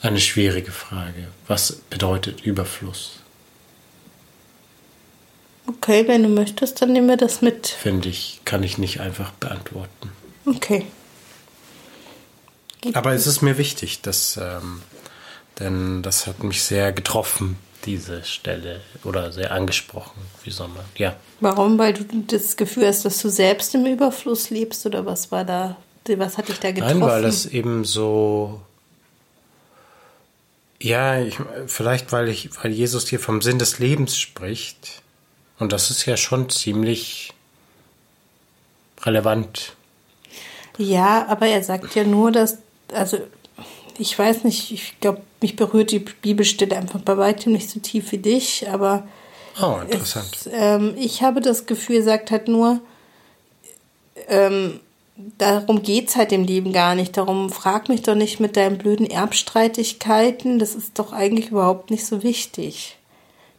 eine 0.01 0.19
schwierige 0.19 0.71
Frage. 0.71 1.27
Was 1.47 1.71
bedeutet 1.89 2.41
Überfluss? 2.41 3.19
Okay, 5.67 6.07
wenn 6.07 6.23
du 6.23 6.29
möchtest, 6.29 6.81
dann 6.81 6.93
nehmen 6.93 7.07
wir 7.07 7.17
das 7.17 7.41
mit. 7.41 7.67
Finde 7.67 8.09
ich, 8.09 8.41
kann 8.45 8.63
ich 8.63 8.77
nicht 8.77 9.01
einfach 9.01 9.31
beantworten. 9.31 10.11
Okay. 10.45 10.85
Aber 12.93 13.13
es 13.13 13.27
ist 13.27 13.41
mir 13.41 13.57
wichtig, 13.57 14.01
dass, 14.01 14.37
ähm, 14.37 14.81
denn 15.59 16.03
das 16.03 16.25
hat 16.25 16.43
mich 16.43 16.63
sehr 16.63 16.93
getroffen, 16.93 17.57
diese 17.85 18.23
Stelle, 18.23 18.81
oder 19.03 19.31
sehr 19.31 19.51
angesprochen, 19.51 20.21
wie 20.43 20.51
soll 20.51 20.69
man, 20.69 20.85
ja. 20.95 21.15
Warum? 21.41 21.77
Weil 21.77 21.93
du 21.93 22.03
das 22.27 22.55
Gefühl 22.55 22.87
hast, 22.87 23.03
dass 23.03 23.21
du 23.21 23.29
selbst 23.29 23.75
im 23.75 23.85
Überfluss 23.85 24.49
lebst, 24.49 24.85
oder 24.85 25.05
was 25.05 25.31
war 25.31 25.43
da, 25.43 25.75
was 26.07 26.37
hat 26.37 26.47
dich 26.47 26.59
da 26.59 26.71
getroffen? 26.71 26.99
Nein, 26.99 27.09
weil 27.09 27.21
das 27.23 27.45
eben 27.45 27.83
so 27.83 28.61
ja, 30.79 31.19
ich, 31.19 31.37
vielleicht 31.65 32.11
weil 32.11 32.29
ich, 32.29 32.49
weil 32.61 32.71
Jesus 32.71 33.07
hier 33.07 33.19
vom 33.19 33.41
Sinn 33.41 33.59
des 33.59 33.79
Lebens 33.79 34.17
spricht. 34.17 35.01
Und 35.59 35.73
das 35.73 35.89
ist 35.89 36.05
ja 36.05 36.17
schon 36.17 36.49
ziemlich 36.49 37.33
relevant. 39.01 39.73
Ja, 40.77 41.25
aber 41.27 41.47
er 41.47 41.63
sagt 41.63 41.95
ja 41.95 42.03
nur, 42.03 42.31
dass, 42.31 42.59
also 42.93 43.17
ich 43.97 44.17
weiß 44.17 44.43
nicht, 44.43 44.71
ich 44.71 44.99
glaube, 44.99 45.21
mich 45.41 45.55
berührt 45.55 45.91
die 45.91 45.99
Bibelstelle 45.99 46.77
einfach 46.77 47.01
bei 47.01 47.17
weitem 47.17 47.53
nicht 47.53 47.69
so 47.69 47.79
tief 47.79 48.11
wie 48.11 48.19
dich, 48.19 48.69
aber 48.69 49.07
oh, 49.61 49.77
interessant. 49.81 50.29
Es, 50.31 50.49
ähm, 50.51 50.95
ich 50.97 51.23
habe 51.23 51.41
das 51.41 51.65
Gefühl, 51.65 51.97
er 51.97 52.03
sagt 52.03 52.29
halt 52.29 52.47
nur, 52.47 52.79
ähm, 54.27 54.79
darum 55.37 55.81
geht 55.81 56.09
es 56.09 56.15
halt 56.15 56.31
im 56.31 56.43
Leben 56.43 56.73
gar 56.73 56.93
nicht. 56.95 57.17
Darum 57.17 57.49
frag 57.49 57.89
mich 57.89 58.03
doch 58.03 58.15
nicht 58.15 58.39
mit 58.39 58.55
deinen 58.55 58.77
blöden 58.77 59.09
Erbstreitigkeiten. 59.09 60.59
Das 60.59 60.75
ist 60.75 60.99
doch 60.99 61.13
eigentlich 61.13 61.49
überhaupt 61.49 61.89
nicht 61.89 62.05
so 62.05 62.21
wichtig. 62.23 62.96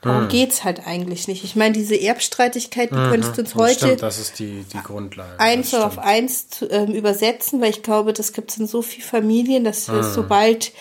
Darum 0.00 0.30
hm. 0.30 0.48
es 0.48 0.62
halt 0.62 0.87
eigentlich 0.87 1.26
nicht. 1.26 1.42
Ich 1.42 1.56
meine, 1.56 1.72
diese 1.72 2.00
Erbstreitigkeiten 2.00 3.06
mhm. 3.06 3.11
könntest 3.11 3.37
du 3.37 3.40
uns 3.42 3.54
heute 3.56 3.78
stimmt, 3.87 4.02
das 4.02 4.18
ist 4.18 4.38
die, 4.38 4.64
die 4.72 4.82
Grundlage. 4.82 5.40
eins 5.40 5.74
auf 5.74 5.98
eins 5.98 6.48
zu, 6.48 6.70
ähm, 6.70 6.92
übersetzen, 6.92 7.61
weil 7.61 7.70
ich 7.70 7.82
glaube, 7.82 8.12
das 8.12 8.32
gibt 8.32 8.50
es 8.50 8.58
in 8.58 8.68
so 8.68 8.80
vielen 8.80 9.06
Familien, 9.06 9.64
dass 9.64 9.88
mhm. 9.88 10.02
sobald 10.04 10.72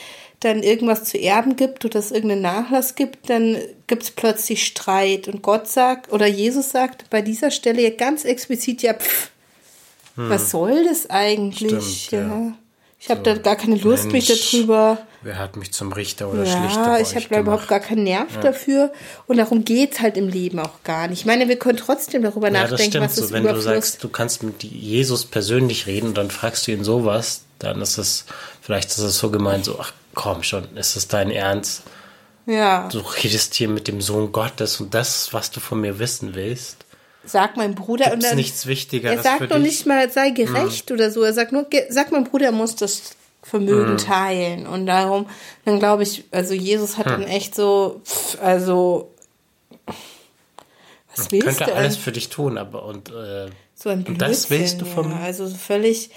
dann 0.41 0.61
irgendwas 0.61 1.05
zu 1.05 1.19
erben 1.19 1.55
gibt 1.55 1.83
oder 1.83 1.97
es 1.97 2.11
irgendeinen 2.11 2.43
Nachlass 2.43 2.93
gibt, 2.93 3.27
dann 3.31 3.57
gibt 3.87 4.03
es 4.03 4.11
plötzlich 4.11 4.63
Streit. 4.67 5.27
Und 5.27 5.41
Gott 5.41 5.67
sagt, 5.67 6.13
oder 6.13 6.27
Jesus 6.27 6.69
sagt 6.69 7.09
bei 7.09 7.23
dieser 7.23 7.49
Stelle 7.49 7.89
ganz 7.89 8.23
explizit, 8.23 8.83
ja, 8.83 8.93
pff, 8.93 9.31
hm. 10.17 10.31
Was 10.31 10.49
soll 10.49 10.83
das 10.83 11.09
eigentlich? 11.09 12.05
Stimmt, 12.05 12.11
ja. 12.11 12.27
ja. 12.27 12.57
Ich 12.99 13.09
habe 13.09 13.19
so, 13.19 13.25
da 13.25 13.37
gar 13.37 13.55
keine 13.55 13.75
Lust, 13.75 14.05
Mensch, 14.11 14.29
mich 14.29 14.51
darüber. 14.51 14.97
Wer 15.21 15.37
hat 15.37 15.55
mich 15.55 15.71
zum 15.71 15.91
Richter 15.91 16.29
oder 16.29 16.43
ja, 16.43 16.59
Schlichter? 16.59 16.97
Ja, 16.97 16.99
ich 16.99 17.15
habe 17.15 17.25
da 17.29 17.39
überhaupt 17.39 17.67
gar 17.67 17.79
keinen 17.79 18.03
Nerv 18.03 18.35
ja. 18.35 18.41
dafür. 18.41 18.91
Und 19.27 19.37
darum 19.37 19.63
geht 19.63 19.93
es 19.93 19.99
halt 19.99 20.17
im 20.17 20.27
Leben 20.27 20.59
auch 20.59 20.83
gar 20.83 21.07
nicht. 21.07 21.19
Ich 21.19 21.25
meine, 21.25 21.47
wir 21.47 21.59
können 21.59 21.77
trotzdem 21.77 22.23
darüber 22.23 22.51
ja, 22.51 22.63
nachdenken, 22.63 23.01
was 23.01 23.15
so, 23.15 23.25
ist 23.25 23.31
Wenn 23.31 23.43
Überfluss. 23.43 23.65
du 23.65 23.69
sagst, 23.69 24.03
du 24.03 24.09
kannst 24.09 24.41
mit 24.43 24.63
Jesus 24.63 25.25
persönlich 25.25 25.85
reden 25.85 26.07
und 26.07 26.17
dann 26.17 26.31
fragst 26.31 26.65
du 26.67 26.71
ihn 26.71 26.83
sowas, 26.83 27.41
dann 27.59 27.81
ist 27.81 27.97
es, 27.97 28.25
vielleicht 28.61 28.89
ist 28.89 28.99
es 28.99 29.17
so 29.17 29.29
gemeint, 29.29 29.65
so, 29.65 29.79
ach 29.79 29.93
komm 30.15 30.41
schon, 30.43 30.75
ist 30.75 30.95
es 30.95 31.07
dein 31.07 31.29
Ernst? 31.29 31.83
Ja. 32.47 32.87
Du 32.89 32.99
redest 32.99 33.53
hier 33.53 33.67
mit 33.67 33.87
dem 33.87 34.01
Sohn 34.01 34.31
Gottes 34.31 34.79
und 34.79 34.93
das, 34.93 35.33
was 35.33 35.51
du 35.51 35.59
von 35.59 35.81
mir 35.81 35.99
wissen 35.99 36.33
willst 36.33 36.86
sagt 37.27 37.57
mein 37.57 37.75
Bruder. 37.75 38.05
Gibt's 38.05 38.15
und 38.15 38.23
dann, 38.23 38.35
nichts 38.35 38.65
Wichtigeres 38.67 39.17
Er 39.17 39.23
sagt 39.23 39.49
noch 39.49 39.59
nicht 39.59 39.85
mal, 39.85 40.09
sei 40.09 40.31
gerecht 40.31 40.89
hm. 40.89 40.95
oder 40.95 41.11
so. 41.11 41.23
Er 41.23 41.33
sagt 41.33 41.51
nur, 41.51 41.67
sagt 41.89 42.11
mein 42.11 42.23
Bruder 42.23 42.51
muss 42.51 42.75
das 42.75 43.15
Vermögen 43.43 43.91
hm. 43.91 43.97
teilen. 43.97 44.67
Und 44.67 44.85
darum, 44.85 45.27
dann 45.65 45.79
glaube 45.79 46.03
ich, 46.03 46.25
also 46.31 46.53
Jesus 46.53 46.97
hat 46.97 47.05
hm. 47.05 47.21
dann 47.21 47.23
echt 47.23 47.55
so, 47.55 48.01
pff, 48.05 48.41
also 48.41 49.11
was 51.17 51.31
willst 51.31 51.45
könnte 51.45 51.65
du? 51.65 51.73
alles 51.73 51.97
für 51.97 52.11
dich 52.11 52.29
tun, 52.29 52.57
aber 52.57 52.85
und, 52.85 53.09
äh, 53.09 53.47
so 53.73 53.89
ein 53.89 54.05
und 54.05 54.21
das 54.21 54.49
willst 54.49 54.81
du 54.81 54.85
von 54.85 55.09
ja, 55.09 55.19
Also 55.19 55.47
völlig. 55.47 56.09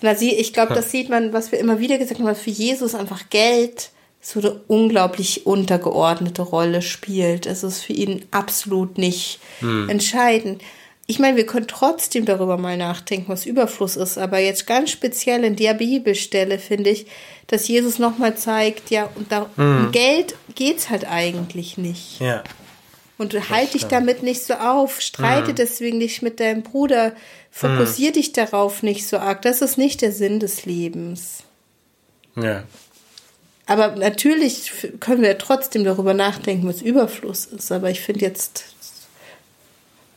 Na, 0.00 0.14
sie, 0.14 0.34
ich 0.34 0.52
glaube, 0.52 0.74
das 0.74 0.90
sieht 0.90 1.08
man, 1.08 1.32
was 1.32 1.50
wir 1.50 1.58
immer 1.58 1.80
wieder 1.80 1.98
gesagt 1.98 2.20
haben, 2.20 2.34
für 2.34 2.50
Jesus 2.50 2.94
einfach 2.94 3.30
Geld 3.30 3.90
so 4.20 4.40
eine 4.40 4.60
unglaublich 4.66 5.46
untergeordnete 5.46 6.42
Rolle 6.42 6.82
spielt. 6.82 7.46
Es 7.46 7.62
ist 7.62 7.82
für 7.82 7.92
ihn 7.92 8.24
absolut 8.30 8.98
nicht 8.98 9.40
hm. 9.60 9.88
entscheidend. 9.88 10.62
Ich 11.06 11.18
meine, 11.18 11.36
wir 11.36 11.46
können 11.46 11.68
trotzdem 11.68 12.26
darüber 12.26 12.58
mal 12.58 12.76
nachdenken, 12.76 13.28
was 13.28 13.46
Überfluss 13.46 13.96
ist, 13.96 14.18
aber 14.18 14.38
jetzt 14.38 14.66
ganz 14.66 14.90
speziell 14.90 15.42
in 15.44 15.56
der 15.56 15.72
Bibelstelle 15.72 16.58
finde 16.58 16.90
ich, 16.90 17.06
dass 17.46 17.66
Jesus 17.66 17.98
nochmal 17.98 18.36
zeigt, 18.36 18.90
ja, 18.90 19.08
und 19.14 19.32
da, 19.32 19.48
hm. 19.56 19.86
um 19.86 19.92
Geld 19.92 20.34
es 20.58 20.90
halt 20.90 21.08
eigentlich 21.08 21.78
nicht. 21.78 22.20
Ja. 22.20 22.44
Und 23.16 23.34
halt 23.50 23.74
dich 23.74 23.86
damit 23.86 24.22
nicht 24.22 24.44
so 24.44 24.54
auf, 24.54 25.00
streite 25.00 25.48
hm. 25.48 25.54
deswegen 25.56 25.98
nicht 25.98 26.22
mit 26.22 26.40
deinem 26.40 26.62
Bruder, 26.62 27.14
fokussier 27.50 28.08
hm. 28.08 28.14
dich 28.14 28.32
darauf 28.32 28.82
nicht 28.82 29.06
so 29.06 29.18
arg. 29.18 29.42
Das 29.42 29.62
ist 29.62 29.78
nicht 29.78 30.02
der 30.02 30.12
Sinn 30.12 30.38
des 30.40 30.66
Lebens. 30.66 31.42
Ja. 32.36 32.62
Aber 33.68 33.96
natürlich 33.96 34.72
können 34.98 35.20
wir 35.20 35.36
trotzdem 35.36 35.84
darüber 35.84 36.14
nachdenken, 36.14 36.66
was 36.66 36.80
Überfluss 36.80 37.44
ist. 37.44 37.70
Aber 37.70 37.90
ich 37.90 38.00
finde 38.00 38.22
jetzt, 38.22 38.64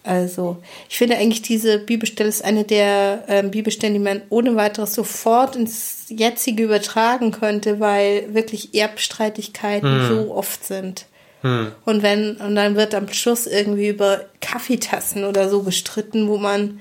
also, 0.04 0.58
ich 0.90 0.98
finde 0.98 1.18
eigentlich, 1.18 1.42
diese 1.42 1.78
Bibelstelle 1.78 2.30
ist 2.30 2.46
eine 2.46 2.64
der 2.64 3.26
ähm, 3.28 3.52
Bibelstellen, 3.52 3.94
die 3.94 4.00
man 4.00 4.22
ohne 4.30 4.56
weiteres 4.56 4.94
sofort 4.94 5.58
ins 5.58 6.06
Jetzige 6.08 6.64
übertragen 6.64 7.32
könnte, 7.32 7.82
weil 7.82 8.34
wirklich 8.34 8.74
Erbstreitigkeiten 8.74 10.00
hm. 10.02 10.08
so 10.08 10.34
oft 10.34 10.64
sind. 10.66 11.06
Hm. 11.42 11.74
Und 11.84 12.04
wenn, 12.04 12.38
und 12.38 12.56
dann 12.56 12.78
wird 12.78 12.96
am 12.96 13.10
Schluss 13.10 13.48
irgendwie 13.48 13.90
über 13.90 14.22
Kaffeetassen 14.40 15.26
oder 15.26 15.50
so 15.50 15.64
gestritten, 15.64 16.30
wo 16.30 16.38
man 16.38 16.80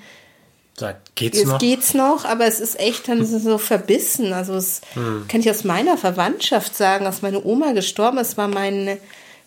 sagt, 0.80 1.14
geht's 1.14 1.38
es 1.38 1.46
noch? 1.46 1.58
geht's 1.58 1.94
noch, 1.94 2.24
aber 2.24 2.46
es 2.46 2.60
ist 2.60 2.78
echt 2.80 3.08
dann 3.08 3.24
so 3.24 3.58
verbissen. 3.58 4.32
Also 4.32 4.54
es 4.54 4.80
hm. 4.94 5.26
kann 5.28 5.40
ich 5.40 5.50
aus 5.50 5.64
meiner 5.64 5.96
Verwandtschaft 5.96 6.76
sagen, 6.76 7.06
als 7.06 7.22
meine 7.22 7.44
Oma 7.44 7.72
gestorben 7.72 8.18
ist, 8.18 8.36
war 8.36 8.48
meine, 8.48 8.98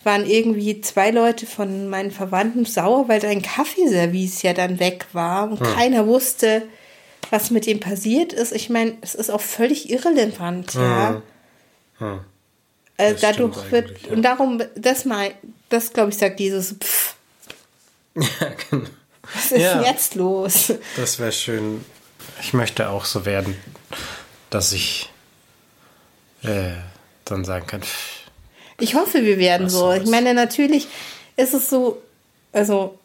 waren 0.04 0.26
irgendwie 0.26 0.80
zwei 0.82 1.12
Leute 1.12 1.46
von 1.46 1.90
meinen 1.90 2.12
Verwandten 2.12 2.66
sauer, 2.66 3.10
weil 3.10 3.20
dein 3.20 3.42
Kaffeeservice 3.42 4.42
ja 4.44 4.54
dann 4.54 4.80
weg 4.80 5.08
war 5.14 5.50
und 5.50 5.60
hm. 5.60 5.76
keiner 5.76 6.08
wusste, 6.08 6.64
was 7.30 7.52
mit 7.52 7.66
dem 7.66 7.80
passiert 7.80 8.32
ist. 8.32 8.54
Ich 8.54 8.70
meine, 8.70 8.98
es 9.02 9.16
ist 9.16 9.30
auch 9.30 9.42
völlig 9.42 9.90
irrelevant, 9.90 10.76
ja. 10.76 11.22
Hm. 11.98 12.20
Also 12.96 13.18
dadurch 13.22 13.72
wird, 13.72 13.90
ja. 14.04 14.14
und 14.14 14.22
darum, 14.22 14.62
das 14.76 15.04
mal, 15.06 15.32
das 15.70 15.94
glaube 15.94 16.12
ich, 16.12 16.18
sagt 16.18 16.40
dieses 16.40 16.74
Pfff. 16.74 17.16
Ja, 18.16 18.52
genau. 18.70 18.86
Was 19.34 19.52
ist 19.52 19.62
ja, 19.62 19.82
jetzt 19.82 20.16
los? 20.16 20.74
Das 20.96 21.20
wäre 21.20 21.32
schön. 21.32 21.84
Ich 22.42 22.54
möchte 22.54 22.90
auch 22.90 23.06
so 23.06 23.26
werden, 23.26 23.56
dass 24.50 24.72
ich 24.74 25.10
äh, 26.44 26.72
dann 27.26 27.46
sagen 27.46 27.68
kann. 27.68 27.82
Ich 28.80 28.96
hoffe, 28.96 29.24
wir 29.24 29.38
werden 29.38 29.70
so. 29.70 29.92
Ich 29.94 30.06
meine, 30.06 30.34
natürlich 30.34 30.88
ist 31.36 31.54
es 31.54 31.70
so, 31.70 32.02
also, 32.52 32.98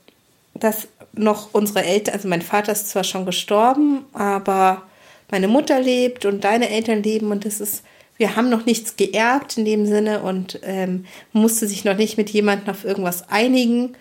dass 0.55 0.89
noch 1.13 1.53
unsere 1.53 1.85
Eltern, 1.85 2.15
also 2.15 2.29
mein 2.29 2.43
Vater 2.43 2.73
ist 2.73 2.89
zwar 2.89 3.05
schon 3.05 3.27
gestorben, 3.27 4.05
aber 4.13 4.83
meine 5.31 5.49
Mutter 5.49 5.81
lebt 5.81 6.25
und 6.25 6.45
deine 6.45 6.71
Eltern 6.71 7.03
leben 7.03 7.31
und 7.31 7.45
das 7.45 7.61
ist, 7.61 7.83
wir 8.17 8.37
haben 8.37 8.49
noch 8.51 8.67
nichts 8.67 8.97
geerbt 8.97 9.59
in 9.59 9.65
dem 9.65 9.87
Sinne 9.87 10.21
und 10.21 10.61
ähm, 10.63 11.07
musste 11.33 11.69
sich 11.69 11.85
noch 11.85 11.97
nicht 11.97 12.17
mit 12.17 12.31
jemandem 12.31 12.71
auf 12.71 12.85
irgendwas 12.85 13.29
einigen. 13.29 13.97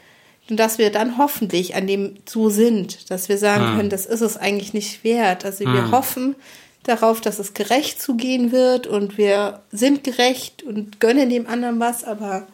Und 0.49 0.57
dass 0.57 0.77
wir 0.77 0.91
dann 0.91 1.17
hoffentlich 1.17 1.75
an 1.75 1.87
dem 1.87 2.15
so 2.25 2.49
sind, 2.49 3.09
dass 3.11 3.29
wir 3.29 3.37
sagen 3.37 3.69
hm. 3.69 3.77
können, 3.77 3.89
das 3.89 4.05
ist 4.05 4.21
es 4.21 4.37
eigentlich 4.37 4.73
nicht 4.73 5.03
wert. 5.03 5.45
Also 5.45 5.65
hm. 5.65 5.73
wir 5.73 5.91
hoffen 5.91 6.35
darauf, 6.83 7.19
dass 7.19 7.39
es 7.39 7.53
gerecht 7.53 8.01
zugehen 8.01 8.51
wird 8.51 8.87
und 8.87 9.17
wir 9.17 9.61
sind 9.71 10.03
gerecht 10.03 10.63
und 10.63 10.99
gönnen 11.01 11.29
dem 11.29 11.47
anderen 11.47 11.79
was, 11.79 12.03
aber 12.05 12.47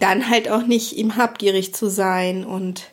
dann 0.00 0.28
halt 0.28 0.50
auch 0.50 0.66
nicht 0.66 0.96
ihm 0.96 1.16
habgierig 1.16 1.74
zu 1.74 1.88
sein 1.88 2.44
und 2.44 2.84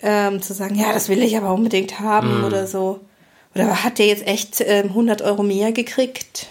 ähm, 0.00 0.40
zu 0.40 0.54
sagen, 0.54 0.74
ja, 0.74 0.92
das 0.92 1.10
will 1.10 1.22
ich 1.22 1.36
aber 1.36 1.52
unbedingt 1.52 2.00
haben 2.00 2.38
hm. 2.38 2.44
oder 2.44 2.66
so. 2.66 3.00
Oder 3.54 3.84
hat 3.84 3.98
der 3.98 4.06
jetzt 4.06 4.26
echt 4.26 4.62
ähm, 4.62 4.86
100 4.88 5.20
Euro 5.20 5.42
mehr 5.42 5.72
gekriegt? 5.72 6.46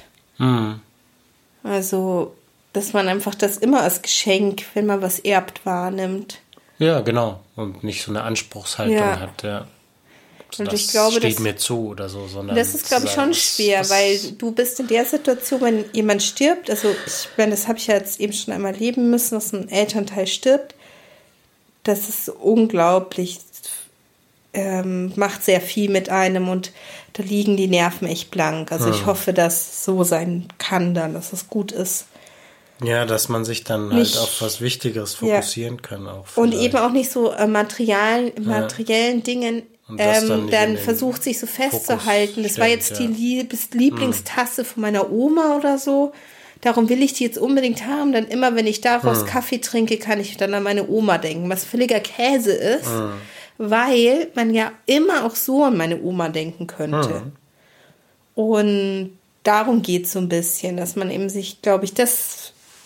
Also 1.64 2.34
dass 2.74 2.94
man 2.94 3.08
einfach 3.08 3.36
das 3.36 3.58
immer 3.58 3.82
als 3.82 4.02
Geschenk, 4.02 4.64
wenn 4.74 4.86
man 4.86 5.02
was 5.02 5.20
erbt, 5.20 5.66
wahrnimmt. 5.66 6.40
Ja, 6.80 7.02
genau. 7.02 7.40
Und 7.56 7.84
nicht 7.84 8.02
so 8.04 8.12
eine 8.12 8.24
Anspruchshaltung 8.24 8.96
Ja. 8.96 9.20
hat, 9.20 9.44
ja. 9.44 9.68
Und 10.58 10.72
das 10.72 10.82
ich 10.82 10.88
glaube, 10.90 11.18
steht 11.18 11.36
das- 11.36 11.40
mir 11.40 11.56
zu 11.56 11.88
oder 11.90 12.10
so, 12.10 12.28
sondern. 12.28 12.56
Das 12.58 12.74
ist, 12.76 12.88
glaube 12.88 13.06
ich, 13.06 13.12
schon 13.12 13.34
schwer, 13.34 13.90
weil 13.90 14.20
du 14.38 14.52
bist 14.52 14.80
in 14.82 14.88
der 14.88 15.06
Situation, 15.06 15.62
wenn 15.62 15.86
jemand 15.94 16.24
stirbt, 16.24 16.70
also 16.70 16.90
ich 17.06 17.30
meine, 17.38 17.52
das 17.52 17.68
habe 17.70 17.78
ich 17.78 17.88
ja 17.88 17.96
jetzt 17.96 18.20
eben 18.20 18.34
schon 18.34 18.54
einmal 18.54 18.74
leben 18.76 19.10
müssen, 19.10 19.36
dass 19.36 19.54
ein 19.54 19.70
Elternteil 19.70 20.28
stirbt. 20.28 20.76
Das 21.84 22.10
ist 22.10 22.28
unglaublich, 22.30 23.40
ähm, 24.54 25.14
macht 25.16 25.44
sehr 25.46 25.62
viel 25.62 25.90
mit 25.90 26.10
einem 26.10 26.50
und 26.50 26.72
da 27.14 27.24
liegen 27.24 27.56
die 27.56 27.68
Nerven 27.68 28.08
echt 28.08 28.32
blank. 28.32 28.72
Also 28.74 28.90
ich 28.90 29.06
hoffe, 29.06 29.32
dass 29.34 29.54
es 29.62 29.86
so 29.86 30.04
sein 30.04 30.48
kann 30.58 30.94
dann, 30.94 31.14
dass 31.14 31.32
es 31.32 31.48
gut 31.48 31.72
ist. 31.72 32.06
Ja, 32.84 33.06
dass 33.06 33.30
man 33.30 33.46
sich 33.46 33.63
dann 33.63 33.89
Nicht- 33.89 34.15
halt 34.15 34.24
auf 34.24 34.41
was 34.41 34.62
Wichtigeres 34.62 35.17
Ja. 35.22 35.36
fokussieren 35.36 35.82
kann 35.82 36.08
auch. 36.08 36.26
Und 36.36 36.54
eben 36.54 36.78
auch 36.78 36.91
nicht 36.91 37.12
so 37.12 37.32
äh, 37.32 37.46
materialen, 37.48 38.32
materiellen 38.44 39.24
Dingen 39.24 39.63
Und 39.88 40.00
das 40.00 40.24
ähm, 40.30 40.50
dann 40.50 40.78
versucht, 40.78 41.22
sich 41.24 41.38
so 41.39 41.46
festzuhalten. 41.48 42.44
Das 42.44 42.58
war 42.60 42.67
jetzt 42.67 42.91
ja. 42.91 43.00
Hm. 43.00 43.15
die 43.15 43.22
Liebes 43.22 43.70
Lieblingstasse 43.72 44.63
von 44.65 44.82
meiner 44.82 45.12
Oma 45.12 45.58
oder 45.58 45.78
so. 45.78 46.12
Darum 46.62 46.89
will 46.89 47.02
ich 47.04 47.13
die 47.13 47.24
jetzt 47.26 47.38
unbedingt 47.38 47.86
haben. 47.88 48.13
Dann 48.13 48.28
immer, 48.28 48.56
wenn 48.56 48.67
ich 48.67 48.82
daraus 48.82 49.22
Hm. 49.22 49.26
Kaffee 49.28 49.58
trinke, 49.60 49.98
kann 49.98 50.20
ich 50.20 50.38
dann 50.38 50.54
an 50.54 50.63
meine 50.63 50.88
Oma 50.88 51.17
denken, 51.17 51.50
was 51.50 51.65
völliger 51.65 52.00
Käse 52.00 52.52
ist, 52.54 52.86
Hm. 52.88 53.12
weil 53.58 54.30
man 54.36 54.54
ja 54.54 54.72
immer 54.86 55.26
auch 55.26 55.36
so 55.36 55.63
an 55.65 55.76
meine 55.78 56.02
Oma 56.02 56.30
denken 56.30 56.67
könnte. 56.67 57.10
Hm. 57.22 57.32
Und 58.36 59.17
darum 59.44 59.82
geht 59.82 60.06
es 60.06 60.13
so 60.13 60.20
ein 60.20 60.30
bisschen, 60.30 60.78
dass 60.78 60.96
man 60.96 61.12
eben 61.12 61.30
sich, 61.30 61.62
glaube 61.62 61.86
ich, 61.86 61.94
das, 61.94 62.40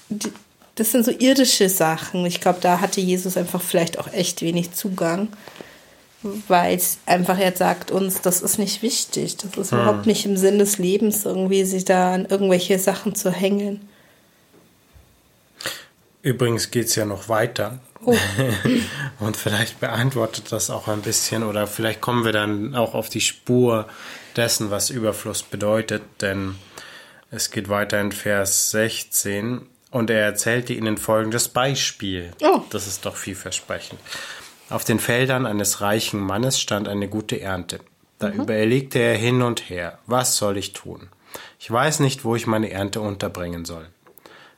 die- 0.09 0.31
das 0.75 0.91
sind 0.91 1.05
so 1.05 1.11
irdische 1.11 1.69
Sachen. 1.69 2.25
Ich 2.25 2.41
glaube, 2.41 2.59
da 2.61 2.81
hatte 2.81 2.99
Jesus 2.99 3.37
einfach 3.37 3.61
vielleicht 3.61 3.97
auch 3.97 4.11
echt 4.11 4.41
wenig 4.41 4.73
Zugang, 4.73 5.29
weil 6.49 6.75
es 6.75 6.97
einfach 7.05 7.37
jetzt 7.37 7.59
sagt 7.59 7.91
uns, 7.91 8.19
das 8.21 8.41
ist 8.41 8.57
nicht 8.59 8.81
wichtig. 8.81 9.37
Das 9.37 9.55
ist 9.57 9.71
überhaupt 9.71 10.05
nicht 10.05 10.25
im 10.25 10.35
Sinn 10.35 10.59
des 10.59 10.77
Lebens, 10.77 11.23
irgendwie 11.23 11.63
sich 11.63 11.85
da 11.85 12.13
an 12.13 12.25
irgendwelche 12.25 12.77
Sachen 12.77 13.15
zu 13.15 13.31
hängen. 13.31 13.87
Übrigens 16.21 16.71
geht 16.71 16.87
es 16.87 16.95
ja 16.95 17.05
noch 17.05 17.29
weiter. 17.29 17.79
Oh. 18.03 18.17
Und 19.19 19.37
vielleicht 19.37 19.79
beantwortet 19.79 20.51
das 20.51 20.69
auch 20.69 20.87
ein 20.87 21.01
bisschen 21.01 21.43
oder 21.43 21.67
vielleicht 21.67 22.01
kommen 22.01 22.25
wir 22.25 22.31
dann 22.33 22.75
auch 22.75 22.93
auf 22.95 23.09
die 23.09 23.21
Spur 23.21 23.87
dessen, 24.35 24.71
was 24.71 24.89
Überfluss 24.89 25.43
bedeutet, 25.43 26.01
denn 26.21 26.55
es 27.31 27.51
geht 27.51 27.69
weiter 27.69 28.01
in 28.01 28.11
Vers 28.11 28.71
16 28.71 29.61
und 29.95 30.09
er 30.09 30.25
erzählte 30.25 30.73
ihnen 30.73 30.97
folgendes 30.97 31.47
Beispiel. 31.47 32.31
Oh. 32.41 32.59
Das 32.69 32.85
ist 32.85 33.05
doch 33.05 33.15
vielversprechend. 33.15 33.97
Auf 34.69 34.83
den 34.83 34.99
Feldern 34.99 35.45
eines 35.45 35.79
reichen 35.79 36.19
Mannes 36.19 36.59
stand 36.59 36.89
eine 36.89 37.07
gute 37.07 37.39
Ernte. 37.39 37.79
Da 38.19 38.29
überlegte 38.29 38.99
er 38.99 39.15
hin 39.15 39.41
und 39.41 39.69
her, 39.69 39.99
was 40.05 40.35
soll 40.35 40.57
ich 40.57 40.73
tun? 40.73 41.07
Ich 41.59 41.71
weiß 41.71 42.01
nicht, 42.01 42.25
wo 42.25 42.35
ich 42.35 42.45
meine 42.45 42.71
Ernte 42.71 42.99
unterbringen 42.99 43.63
soll. 43.63 43.87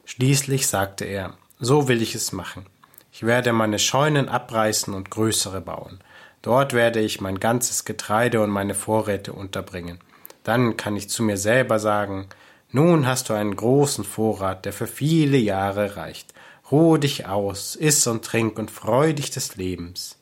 Schließlich 0.05 0.65
sagte 0.65 1.05
er, 1.05 1.35
so 1.59 1.87
will 1.87 2.01
ich 2.01 2.15
es 2.15 2.31
machen. 2.31 2.65
Ich 3.11 3.21
werde 3.21 3.53
meine 3.53 3.77
Scheunen 3.77 4.29
abreißen 4.29 4.91
und 4.91 5.11
größere 5.11 5.61
bauen. 5.61 5.99
Dort 6.41 6.73
werde 6.73 6.99
ich 6.99 7.21
mein 7.21 7.39
ganzes 7.39 7.85
Getreide 7.85 8.41
und 8.41 8.49
meine 8.49 8.73
Vorräte 8.73 9.33
unterbringen. 9.33 9.99
Dann 10.43 10.77
kann 10.77 10.95
ich 10.95 11.09
zu 11.09 11.21
mir 11.21 11.37
selber 11.37 11.77
sagen, 11.77 12.27
nun 12.71 13.07
hast 13.07 13.29
du 13.29 13.33
einen 13.33 13.55
großen 13.55 14.03
Vorrat, 14.03 14.65
der 14.65 14.73
für 14.73 14.87
viele 14.87 15.37
Jahre 15.37 15.95
reicht. 15.95 16.33
Ruhe 16.71 16.99
dich 16.99 17.25
aus, 17.25 17.75
iss 17.75 18.07
und 18.07 18.25
trink 18.25 18.59
und 18.59 18.71
freu 18.71 19.13
dich 19.13 19.31
des 19.31 19.55
Lebens. 19.55 20.17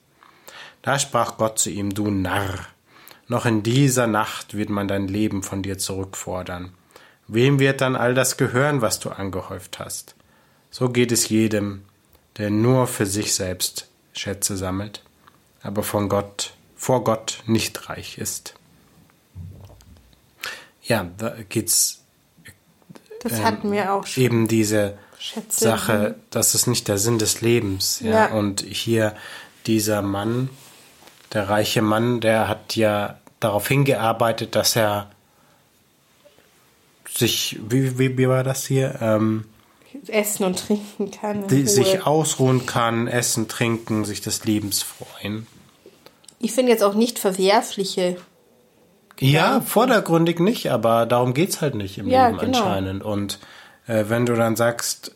Da 0.83 0.99
sprach 0.99 1.37
Gott 1.37 1.57
zu 1.57 1.71
ihm, 1.71 1.93
du 1.93 2.11
Narr, 2.11 2.59
noch 3.27 3.47
in 3.47 3.63
dieser 3.63 4.05
Nacht 4.05 4.55
wird 4.55 4.69
man 4.69 4.87
dein 4.87 5.07
Leben 5.07 5.41
von 5.41 5.63
dir 5.63 5.79
zurückfordern. 5.79 6.73
Wem 7.27 7.59
wird 7.59 7.81
dann 7.81 7.95
all 7.95 8.13
das 8.13 8.37
gehören, 8.37 8.81
was 8.81 8.99
du 8.99 9.09
angehäuft 9.09 9.79
hast? 9.79 10.15
So 10.69 10.89
geht 10.89 11.11
es 11.11 11.29
jedem, 11.29 11.83
der 12.37 12.51
nur 12.51 12.85
für 12.85 13.07
sich 13.07 13.33
selbst 13.33 13.87
Schätze 14.13 14.57
sammelt, 14.57 15.01
aber 15.63 15.81
von 15.81 16.07
Gott, 16.07 16.53
vor 16.75 17.03
Gott 17.03 17.41
nicht 17.47 17.89
reich 17.89 18.19
ist. 18.19 18.53
Ja, 20.83 21.09
da 21.17 21.35
geht's 21.49 22.04
Das 23.29 23.43
hatten 23.43 23.71
wir 23.71 23.93
auch 23.93 24.05
schon. 24.05 24.23
eben 24.23 24.47
diese 24.47 24.97
Schätze. 25.19 25.65
Sache, 25.65 26.15
das 26.29 26.55
ist 26.55 26.67
nicht 26.67 26.87
der 26.87 26.97
Sinn 26.97 27.19
des 27.19 27.41
Lebens. 27.41 27.99
Ja? 28.01 28.27
Ja. 28.27 28.33
Und 28.33 28.61
hier 28.61 29.15
dieser 29.65 30.01
Mann, 30.01 30.49
der 31.33 31.49
reiche 31.49 31.81
Mann, 31.81 32.21
der 32.21 32.47
hat 32.47 32.75
ja 32.75 33.17
darauf 33.39 33.67
hingearbeitet, 33.67 34.55
dass 34.55 34.75
er 34.75 35.09
sich, 37.09 37.59
wie, 37.67 37.97
wie, 37.97 38.17
wie 38.17 38.27
war 38.27 38.43
das 38.43 38.65
hier, 38.65 38.99
ähm, 39.01 39.45
Essen 40.07 40.43
und 40.43 40.59
trinken 40.59 41.09
kann. 41.09 41.47
die, 41.47 41.65
sich 41.67 42.05
ausruhen 42.05 42.65
kann, 42.65 43.07
essen, 43.07 43.47
trinken, 43.47 44.03
sich 44.03 44.19
des 44.21 44.43
Lebens 44.43 44.83
freuen. 44.83 45.47
ich 46.39 46.51
finde 46.51 46.71
jetzt 46.71 46.83
auch 46.83 46.95
nicht 46.95 47.17
verwerfliche. 47.17 48.17
Ja, 49.19 49.61
vordergründig 49.61 50.39
nicht, 50.39 50.71
aber 50.71 51.05
darum 51.05 51.33
geht's 51.33 51.61
halt 51.61 51.75
nicht 51.75 51.97
im 51.97 52.09
Ja, 52.09 52.27
Leben 52.27 52.39
genau. 52.39 52.57
anscheinend. 52.59 53.03
Und 53.03 53.39
äh, 53.87 54.05
wenn 54.07 54.25
du 54.25 54.35
dann 54.35 54.55
sagst, 54.55 55.11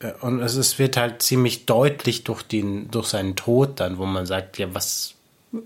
äh, 0.00 0.12
und 0.20 0.40
es 0.40 0.56
ist, 0.56 0.78
wird 0.78 0.96
halt 0.96 1.22
ziemlich 1.22 1.66
deutlich 1.66 2.24
durch, 2.24 2.42
den, 2.42 2.90
durch 2.90 3.06
seinen 3.08 3.36
Tod 3.36 3.80
dann, 3.80 3.98
wo 3.98 4.06
man 4.06 4.26
sagt, 4.26 4.58
ja, 4.58 4.66
was, 4.74 5.14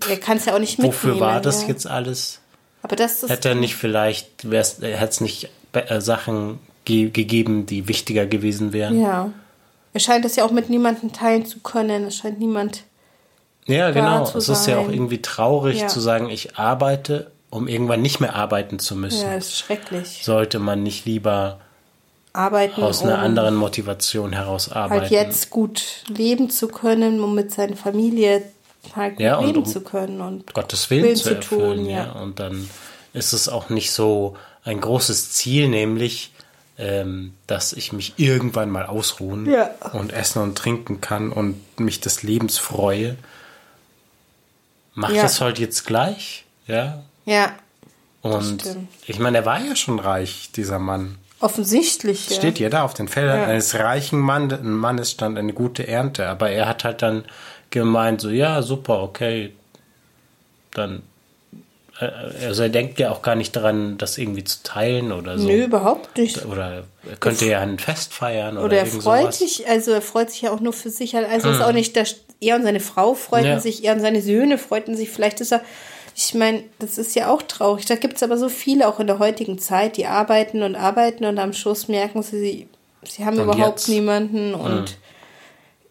Er 0.09 0.17
kann 0.17 0.37
es 0.37 0.45
ja 0.45 0.53
auch 0.55 0.59
nicht 0.59 0.77
mitnehmen. 0.77 0.93
wofür 0.93 1.19
war 1.19 1.41
das 1.41 1.63
ja. 1.63 1.69
jetzt 1.69 1.87
alles? 1.87 2.39
Aber 2.83 2.95
das 2.95 3.23
ist 3.23 3.29
Hätte 3.29 3.49
er 3.49 3.55
nicht 3.55 3.75
vielleicht, 3.75 4.43
hätte 4.43 5.05
es 5.05 5.19
nicht 5.21 5.49
äh, 5.73 5.99
Sachen 5.99 6.59
ge 6.85 7.09
gegeben, 7.09 7.65
die 7.65 7.87
wichtiger 7.87 8.25
gewesen 8.27 8.71
wären? 8.71 9.01
Ja. 9.01 9.31
Er 9.93 9.99
scheint 9.99 10.25
es 10.25 10.35
ja 10.35 10.45
auch 10.45 10.51
mit 10.51 10.69
niemandem 10.69 11.11
teilen 11.11 11.45
zu 11.45 11.59
können. 11.59 12.05
Es 12.05 12.17
scheint 12.17 12.39
niemand. 12.39 12.83
Ja, 13.65 13.89
genau. 13.91 14.23
Es 14.37 14.47
ist 14.47 14.67
ja 14.67 14.77
auch 14.77 14.89
irgendwie 14.89 15.21
traurig 15.21 15.79
Ja. 15.81 15.87
zu 15.87 15.99
sagen, 15.99 16.29
ich 16.29 16.55
arbeite, 16.57 17.31
um 17.57 17.67
irgendwann 17.67 18.01
nicht 18.01 18.19
mehr 18.19 18.35
arbeiten 18.35 18.79
zu 18.79 18.95
müssen. 18.95 19.23
Ja, 19.27 19.35
ist 19.35 19.57
schrecklich. 19.57 20.21
Sollte 20.23 20.59
man 20.59 20.83
nicht 20.83 21.05
lieber 21.05 21.59
Arbeiten, 22.33 22.81
aus 22.83 23.01
einer 23.01 23.15
um 23.15 23.19
anderen 23.21 23.55
Motivation 23.55 24.31
heraus 24.33 24.71
arbeiten? 24.71 25.01
halt 25.01 25.11
jetzt 25.11 25.49
gut 25.49 25.83
leben 26.07 26.49
zu 26.49 26.67
können, 26.67 27.21
um 27.21 27.35
mit 27.35 27.51
seiner 27.51 27.75
Familie 27.75 28.43
halt 28.95 29.15
gut 29.15 29.23
Ja, 29.25 29.39
leben 29.41 29.59
um 29.59 29.65
zu 29.65 29.81
können. 29.81 30.21
Und 30.21 30.53
Gottes 30.53 30.89
Willen, 30.89 31.03
Willen 31.03 31.15
zu 31.15 31.23
zu 31.23 31.35
erfüllen. 31.35 31.77
tun, 31.77 31.85
ja. 31.89 32.05
ja. 32.05 32.11
Und 32.13 32.39
dann 32.39 32.69
ist 33.13 33.33
es 33.33 33.49
auch 33.49 33.69
nicht 33.69 33.91
so 33.91 34.37
ein 34.63 34.79
großes 34.79 35.31
Ziel, 35.31 35.67
nämlich, 35.69 36.31
ähm, 36.77 37.33
dass 37.47 37.73
ich 37.73 37.91
mich 37.91 38.13
irgendwann 38.17 38.69
mal 38.69 38.85
ausruhen 38.85 39.49
Ja. 39.49 39.71
und 39.93 40.13
essen 40.13 40.41
und 40.43 40.55
trinken 40.57 41.01
kann 41.01 41.31
und 41.31 41.59
mich 41.79 41.99
des 42.01 42.21
Lebens 42.21 42.57
freue. 42.59 43.17
Mach 44.93 45.11
Ja. 45.11 45.23
das 45.23 45.41
halt 45.41 45.59
jetzt 45.59 45.85
gleich, 45.85 46.45
ja. 46.67 47.03
Ja, 47.27 47.51
Und 48.23 48.63
ich 49.05 49.19
meine, 49.19 49.37
er 49.39 49.45
war 49.45 49.59
ja 49.63 49.75
schon 49.75 49.99
reich, 49.99 50.49
dieser 50.55 50.79
Mann. 50.79 51.17
offensichtlich. 51.39 52.29
Ja. 52.29 52.35
Steht 52.37 52.57
ja 52.59 52.69
da 52.69 52.81
auf 52.83 52.93
den 52.95 53.07
Feldern 53.07 53.41
Ja. 53.41 53.45
eines 53.45 53.75
reichen 53.75 54.19
Mann, 54.19 54.57
Mannes 54.63 55.11
stand 55.11 55.37
eine 55.37 55.53
gute 55.53 55.87
Ernte. 55.87 56.27
Aber 56.27 56.49
er 56.49 56.67
hat 56.67 56.83
halt 56.83 57.03
dann 57.03 57.25
gemeint, 57.69 58.21
so, 58.21 58.29
ja, 58.29 58.61
super, 58.63 59.03
okay. 59.03 59.53
Dann, 60.73 61.03
äh, 61.99 62.05
also 62.45 62.63
er 62.63 62.69
denkt 62.69 62.97
ja 62.99 63.11
auch 63.11 63.21
gar 63.21 63.35
nicht 63.35 63.55
daran, 63.55 63.97
das 63.99 64.17
irgendwie 64.17 64.43
zu 64.45 64.63
teilen 64.63 65.11
oder 65.11 65.37
so. 65.37 65.47
Nö, 65.47 65.65
überhaupt 65.65 66.17
nicht. 66.17 66.45
Oder 66.45 66.83
er 67.09 67.15
könnte 67.17 67.45
ja 67.45 67.59
ein 67.59 67.77
Fest 67.77 68.13
feiern 68.13 68.57
oder, 68.57 68.65
Oder 68.65 68.77
er 68.79 68.85
freut 68.87 69.01
sowas. 69.33 69.39
Hm. 69.39 69.47
sich, 69.47 69.67
also 69.69 69.91
er 69.91 70.01
freut 70.01 70.31
sich 70.31 70.41
ja 70.41 70.51
auch 70.51 70.59
nur 70.59 70.73
für 70.73 70.89
sich. 70.89 71.15
Also 71.15 71.49
ist 71.51 71.61
auch 71.61 71.71
nicht, 71.71 71.95
dass 71.95 72.15
er 72.39 72.55
und 72.55 72.63
seine 72.63 72.79
Frau 72.79 73.13
freuten 73.13 73.45
Ja. 73.47 73.59
sich, 73.59 73.83
er 73.83 73.93
und 73.93 73.99
seine 74.01 74.21
Söhne 74.21 74.57
freuten 74.57 74.95
sich. 74.97 75.09
Vielleicht 75.09 75.39
ist 75.41 75.51
er, 75.51 75.61
ich 76.19 76.33
meine, 76.33 76.63
das 76.79 76.97
ist 76.97 77.15
ja 77.15 77.29
auch 77.31 77.43
traurig. 77.43 77.85
Da 77.85 77.95
gibt 77.95 78.15
es 78.15 78.23
aber 78.23 78.37
so 78.39 78.49
viele 78.49 78.87
auch 78.87 78.99
in 78.99 79.05
der 79.05 79.19
heutigen 79.19 79.59
Zeit, 79.59 79.97
die 79.97 80.07
arbeiten 80.07 80.63
und 80.63 80.75
arbeiten 80.75 81.25
und 81.25 81.37
am 81.37 81.53
Schluss 81.53 81.87
merken 81.87 82.23
sie, 82.23 82.39
sie, 82.39 82.67
sie 83.07 83.23
haben 83.23 83.37
Und 83.37 83.43
überhaupt 83.43 83.81
jetzt? 83.81 83.87
Niemanden 83.89 84.55
und 84.55 84.97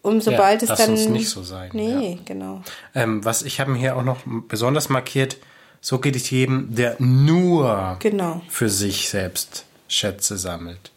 um 0.01 0.15
Ja, 0.15 0.21
sobald 0.21 0.63
es 0.63 0.69
lass 0.69 0.79
dann. 0.79 0.91
uns 0.91 1.05
nicht 1.07 1.29
so 1.29 1.43
sein, 1.43 1.69
Nee, 1.71 2.19
genau. 2.25 2.61
Ähm, 2.93 3.23
was 3.23 3.41
ich 3.43 3.61
habe 3.61 3.71
mir 3.71 3.77
hier 3.79 3.95
auch 3.95 4.03
noch 4.03 4.17
besonders 4.49 4.89
markiert, 4.89 5.37
so 5.79 5.99
geht 5.99 6.17
es 6.17 6.29
jedem, 6.29 6.75
der 6.75 6.97
nur 6.99 7.95
Genau. 7.99 8.41
für 8.49 8.67
sich 8.69 9.07
selbst 9.09 9.63
Schätze 9.87 10.37
sammelt. 10.37 10.91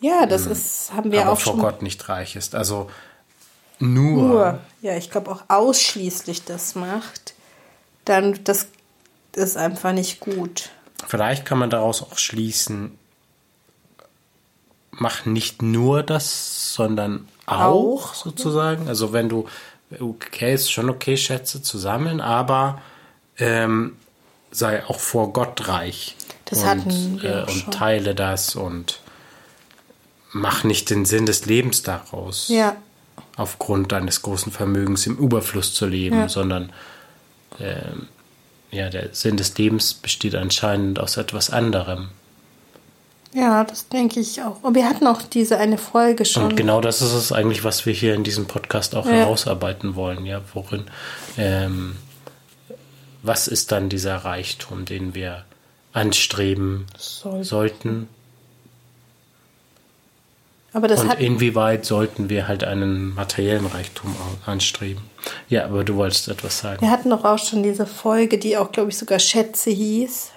Ja, 0.00 0.24
das 0.24 0.46
ist, 0.46 0.90
haben 0.94 1.12
wir 1.12 1.20
aber 1.22 1.32
auch 1.32 1.40
vor 1.40 1.52
schon. 1.52 1.60
Gott 1.60 1.82
nicht 1.82 2.08
reich 2.08 2.34
ist. 2.36 2.54
Also 2.54 2.90
nur. 3.78 4.22
nur, 4.28 4.58
ja, 4.80 4.96
ich 4.96 5.10
glaube 5.10 5.30
auch 5.30 5.42
ausschließlich 5.48 6.44
das 6.44 6.74
macht, 6.74 7.34
dann 8.04 8.42
das 8.44 8.68
ist 9.34 9.56
einfach 9.56 9.92
nicht 9.92 10.20
gut. 10.20 10.70
Vielleicht 11.06 11.44
kann 11.44 11.58
man 11.58 11.70
daraus 11.70 12.02
auch 12.02 12.18
schließen, 12.18 12.96
mach 14.92 15.24
nicht 15.26 15.62
nur 15.62 16.02
das, 16.02 16.74
sondern 16.74 17.28
auch, 17.46 18.10
Auch. 18.10 18.14
sozusagen. 18.14 18.88
Also 18.88 19.12
wenn 19.12 19.28
du, 19.28 19.46
okay, 20.00 20.54
ist 20.54 20.70
schon 20.70 20.88
okay, 20.88 21.16
Schätze 21.16 21.62
zu 21.62 21.78
sammeln, 21.78 22.20
aber 22.20 22.80
ähm, 23.38 23.96
sei 24.50 24.84
auch 24.86 25.00
vor 25.00 25.32
Gott 25.32 25.68
reich. 25.68 26.16
Das 26.46 26.60
und, 26.60 26.66
hatten 26.66 27.22
wir 27.22 27.30
äh, 27.30 27.42
und 27.42 27.50
schon. 27.50 27.72
teile 27.72 28.14
das 28.14 28.54
und 28.54 29.00
mach 30.32 30.64
nicht 30.64 30.90
den 30.90 31.04
Sinn 31.04 31.26
des 31.26 31.46
Lebens 31.46 31.82
daraus, 31.82 32.48
Ja, 32.48 32.76
aufgrund 33.36 33.92
deines 33.92 34.22
großen 34.22 34.52
Vermögens 34.52 35.06
im 35.06 35.16
Überfluss 35.18 35.74
zu 35.74 35.86
leben, 35.86 36.18
Ja. 36.20 36.28
sondern 36.28 36.72
ähm, 37.60 38.08
ja, 38.70 38.90
der 38.90 39.10
Sinn 39.14 39.36
des 39.36 39.56
Lebens 39.56 39.94
besteht 39.94 40.34
anscheinend 40.34 40.98
aus 40.98 41.16
etwas 41.16 41.50
anderem. 41.50 42.08
ja, 43.32 43.64
das 43.64 43.88
denke 43.88 44.20
ich 44.20 44.40
auch. 44.42 44.62
Und 44.62 44.74
wir 44.74 44.88
hatten 44.88 45.06
auch 45.06 45.22
diese 45.22 45.58
eine 45.58 45.76
Folge 45.78 46.24
schon. 46.24 46.44
Und 46.44 46.56
genau 46.56 46.80
das 46.80 47.02
ist 47.02 47.12
es 47.12 47.32
eigentlich, 47.32 47.64
was 47.64 47.84
wir 47.86 47.92
hier 47.92 48.14
in 48.14 48.22
diesem 48.24 48.46
Podcast 48.46 48.94
auch 48.94 49.06
Ja. 49.06 49.12
herausarbeiten 49.12 49.94
wollen. 49.96 50.24
Ja, 50.26 50.40
worin, 50.52 50.84
ähm, 51.36 51.96
was 53.22 53.48
ist 53.48 53.72
dann 53.72 53.88
dieser 53.88 54.16
Reichtum, 54.18 54.84
den 54.84 55.14
wir 55.14 55.44
anstreben 55.92 56.86
Soll- 56.96 57.44
sollten? 57.44 58.08
Aber 60.74 60.88
das 60.88 61.00
Und 61.02 61.14
inwieweit 61.20 61.84
sollten 61.86 62.28
wir 62.28 62.48
halt 62.48 62.64
einen 62.64 63.14
materiellen 63.14 63.64
Reichtum 63.66 64.14
anstreben? 64.44 65.02
Ja, 65.48 65.64
aber 65.64 65.84
du 65.84 65.94
wolltest 65.94 66.28
etwas 66.28 66.58
sagen. 66.58 66.82
wir 66.82 66.90
hatten 66.90 67.08
doch 67.10 67.24
auch 67.24 67.38
schon 67.38 67.62
diese 67.62 67.86
Folge, 67.86 68.36
die 68.36 68.56
auch, 68.58 68.72
glaube 68.72 68.90
ich, 68.90 68.98
sogar 68.98 69.18
Schätze 69.20 69.70
hieß, 69.70 70.32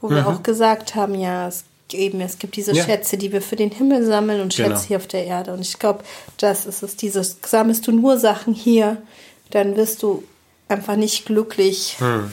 wo 0.00 0.08
wir 0.10 0.26
auch 0.28 0.42
gesagt 0.44 0.94
haben, 0.94 1.14
ja, 1.16 1.48
es, 1.48 1.64
eben, 1.92 2.20
es 2.20 2.38
gibt 2.38 2.56
diese 2.56 2.70
Mhm. 2.72 2.78
Ja. 2.78 2.84
Schätze, 2.84 3.18
die 3.18 3.32
wir 3.32 3.42
für 3.42 3.56
den 3.56 3.70
Himmel 3.72 4.06
sammeln 4.06 4.40
und 4.40 4.54
Schätze 4.54 4.68
Genau. 4.70 4.82
hier 4.82 4.96
auf 4.98 5.06
der 5.08 5.24
Erde. 5.26 5.52
Und 5.52 5.60
ich 5.60 5.78
glaube, 5.78 6.04
das 6.38 6.64
ist 6.64 6.82
es, 6.82 6.96
dieses, 6.96 7.38
sammelst 7.44 7.86
du 7.86 7.92
nur 7.92 8.18
Sachen 8.18 8.54
hier, 8.54 8.98
dann 9.50 9.76
wirst 9.76 10.02
du 10.02 10.22
einfach 10.68 10.96
nicht 10.96 11.26
glücklich. 11.26 11.96
Hm. 11.98 12.30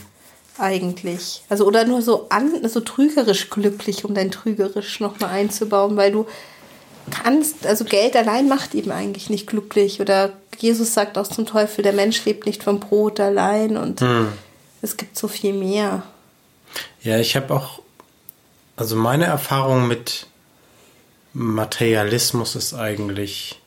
Eigentlich. 0.60 1.42
Also, 1.50 1.66
oder 1.66 1.84
nur 1.84 2.04
so 2.04 2.28
an, 2.30 2.52
so 2.70 2.80
trügerisch 2.80 3.50
glücklich, 3.50 4.06
um 4.06 4.14
dein 4.14 4.30
trügerisch 4.30 5.00
nochmal 5.00 5.32
einzubauen, 5.32 5.98
weil 5.98 6.12
du 6.12 6.28
kannst, 7.12 7.66
also 7.66 7.86
Geld 7.86 8.16
allein 8.16 8.48
macht 8.48 8.76
eben 8.76 8.92
eigentlich 8.92 9.30
nicht 9.30 9.48
glücklich. 9.48 10.02
Oder 10.02 10.34
Jesus 10.58 10.94
sagt 10.94 11.18
auch 11.18 11.28
zum 11.28 11.46
Teufel, 11.46 11.84
der 11.84 11.94
Mensch 11.94 12.24
lebt 12.26 12.46
nicht 12.46 12.64
vom 12.64 12.80
Brot 12.80 13.20
allein 13.20 13.78
und 13.78 14.02
Hm. 14.02 14.34
es 14.82 14.98
gibt 14.98 15.18
so 15.18 15.28
viel 15.28 15.54
mehr. 15.54 16.04
Ja, 17.02 17.20
ich 17.20 17.36
habe 17.36 17.54
auch, 17.54 17.82
also 18.76 18.96
meine 18.96 19.26
Erfahrung 19.26 19.88
mit 19.88 20.28
Materialismus 21.34 22.56
ist 22.56 22.74
eigentlich, 22.74 23.60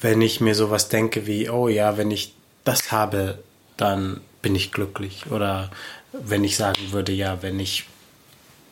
wenn 0.00 0.20
ich 0.20 0.40
mir 0.40 0.54
sowas 0.54 0.88
denke 0.88 1.26
wie, 1.26 1.48
oh 1.48 1.68
ja, 1.68 1.96
wenn 1.96 2.10
ich 2.10 2.34
das 2.64 2.90
habe, 2.92 3.38
dann 3.76 4.20
bin 4.42 4.54
ich 4.54 4.72
glücklich. 4.72 5.26
Oder 5.30 5.70
wenn 6.12 6.44
ich 6.44 6.56
sagen 6.56 6.92
würde, 6.92 7.12
ja, 7.12 7.42
wenn 7.42 7.60
ich, 7.60 7.86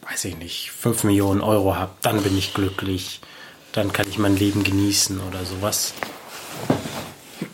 weiß 0.09 0.27
ich 0.27 0.37
nicht, 0.37 0.71
5 0.71 1.05
Millionen 1.05 1.40
Euro 1.40 1.77
habe, 1.77 1.93
dann 2.03 2.23
bin 2.23 2.37
ich 2.37 2.55
glücklich. 2.55 3.21
Dann 3.73 3.93
kann 3.93 4.09
ich 4.09 4.19
mein 4.19 4.37
Leben 4.37 4.62
genießen 4.62 5.21
oder 5.21 5.45
sowas. 5.45 5.95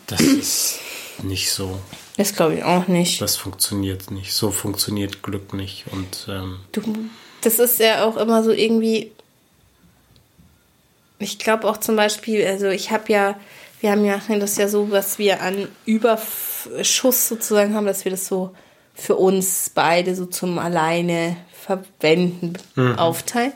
Das 0.07 0.21
ist 0.21 0.79
nicht 1.23 1.51
so. 1.51 1.79
Das 2.17 2.35
glaube 2.35 2.55
ich 2.55 2.63
auch 2.63 2.87
nicht. 2.87 3.21
Das 3.21 3.37
funktioniert 3.37 4.11
nicht. 4.11 4.33
So 4.33 4.51
funktioniert 4.51 5.23
Glück 5.23 5.53
nicht. 5.53 5.85
Und 5.91 6.27
ähm, 6.29 6.59
Du, 6.71 6.81
das 7.41 7.57
ist 7.59 7.79
ja 7.79 8.05
auch 8.05 8.17
immer 8.17 8.43
so 8.43 8.51
irgendwie. 8.51 9.11
Ich 11.17 11.39
glaube 11.39 11.67
auch 11.67 11.77
zum 11.77 11.95
Beispiel, 11.95 12.45
also 12.45 12.67
ich 12.67 12.91
habe 12.91 13.11
ja, 13.11 13.39
wir 13.79 13.91
haben 13.91 14.05
ja 14.05 14.19
das 14.39 14.57
ja 14.57 14.67
so, 14.67 14.91
was 14.91 15.19
wir 15.19 15.41
an 15.41 15.67
Überschuss 15.85 17.27
sozusagen 17.27 17.75
haben, 17.75 17.85
dass 17.85 18.05
wir 18.05 18.11
das 18.11 18.27
so 18.27 18.53
für 18.93 19.15
uns 19.15 19.71
beide 19.73 20.15
so 20.15 20.25
zum 20.25 20.59
alleine 20.59 21.37
verwenden 21.65 22.57
aufteilen. 22.97 23.53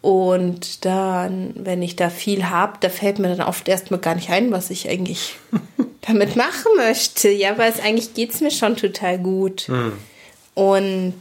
Und 0.00 0.84
dann, 0.84 1.54
wenn 1.56 1.80
ich 1.80 1.96
da 1.96 2.10
viel 2.10 2.50
habe, 2.50 2.76
da 2.80 2.90
fällt 2.90 3.18
mir 3.18 3.34
dann 3.34 3.48
oft 3.48 3.66
erstmal 3.66 4.00
gar 4.00 4.14
nicht 4.14 4.28
ein, 4.28 4.52
was 4.52 4.68
ich 4.68 4.88
eigentlich 4.90 5.36
damit 6.02 6.36
machen 6.36 6.72
möchte. 6.76 7.30
Ja, 7.30 7.56
weil 7.56 7.72
es 7.72 7.80
eigentlich 7.80 8.12
geht 8.12 8.34
es 8.34 8.42
mir 8.42 8.50
schon 8.50 8.76
total 8.76 9.18
gut. 9.18 9.66
Und 10.52 11.14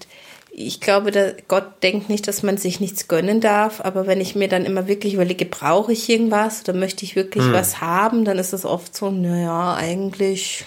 ich 0.51 0.81
glaube, 0.81 1.35
Gott 1.47 1.81
denkt 1.81 2.09
nicht, 2.09 2.27
dass 2.27 2.43
man 2.43 2.57
sich 2.57 2.79
nichts 2.79 3.07
gönnen 3.07 3.41
darf, 3.41 3.81
aber 3.81 4.05
wenn 4.05 4.21
ich 4.21 4.35
mir 4.35 4.47
dann 4.47 4.65
immer 4.65 4.87
wirklich 4.87 5.15
überlege, 5.15 5.45
brauche 5.45 5.93
ich 5.93 6.09
irgendwas 6.09 6.61
oder 6.61 6.77
möchte 6.77 7.05
ich 7.05 7.15
wirklich 7.15 7.43
was 7.51 7.81
haben, 7.81 8.23
dann 8.23 8.37
ist 8.37 8.53
es 8.53 8.63
oft 8.63 8.95
so, 8.95 9.09
naja, 9.09 9.73
eigentlich, 9.75 10.65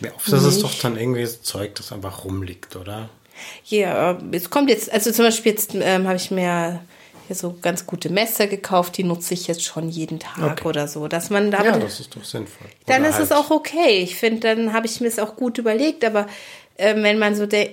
ja, 0.00 0.10
oft 0.14 0.28
ist 0.28 0.42
es 0.42 0.58
doch 0.58 0.74
dann 0.74 0.98
irgendwie 0.98 1.24
so 1.24 1.38
Zeug, 1.38 1.76
das 1.76 1.92
einfach 1.92 2.24
rumliegt, 2.24 2.76
oder? 2.76 3.08
Ja, 3.64 4.18
es 4.32 4.50
kommt 4.50 4.70
jetzt, 4.70 4.92
also 4.92 5.10
zum 5.12 5.24
Beispiel 5.26 5.52
jetzt 5.52 5.74
ähm, 5.74 6.06
habe 6.06 6.16
ich 6.16 6.30
mir 6.30 6.80
hier 7.26 7.36
so 7.36 7.54
ganz 7.60 7.84
gute 7.86 8.08
Messer 8.10 8.46
gekauft, 8.46 8.96
die 8.96 9.04
nutze 9.04 9.34
ich 9.34 9.46
jetzt 9.48 9.62
schon 9.64 9.88
jeden 9.90 10.18
Tag 10.18 10.52
Okay. 10.60 10.68
oder 10.68 10.88
so, 10.88 11.08
dass 11.08 11.28
man 11.30 11.50
da 11.50 11.62
Ja, 11.64 11.78
das 11.78 12.00
ist 12.00 12.16
doch 12.16 12.24
sinnvoll. 12.24 12.68
dann 12.86 13.02
Oder 13.02 13.10
ist 13.10 13.18
es 13.20 13.30
halt- 13.30 13.40
auch 13.44 13.50
okay. 13.50 13.98
Ich 14.02 14.16
finde, 14.16 14.40
dann 14.40 14.72
habe 14.72 14.86
ich 14.86 15.00
mir 15.00 15.08
es 15.08 15.18
auch 15.18 15.36
gut 15.36 15.58
überlegt. 15.58 16.04
Aber 16.06 16.26
ähm, 16.78 17.02
wenn 17.02 17.18
man 17.18 17.34
so 17.34 17.44
der, 17.44 17.68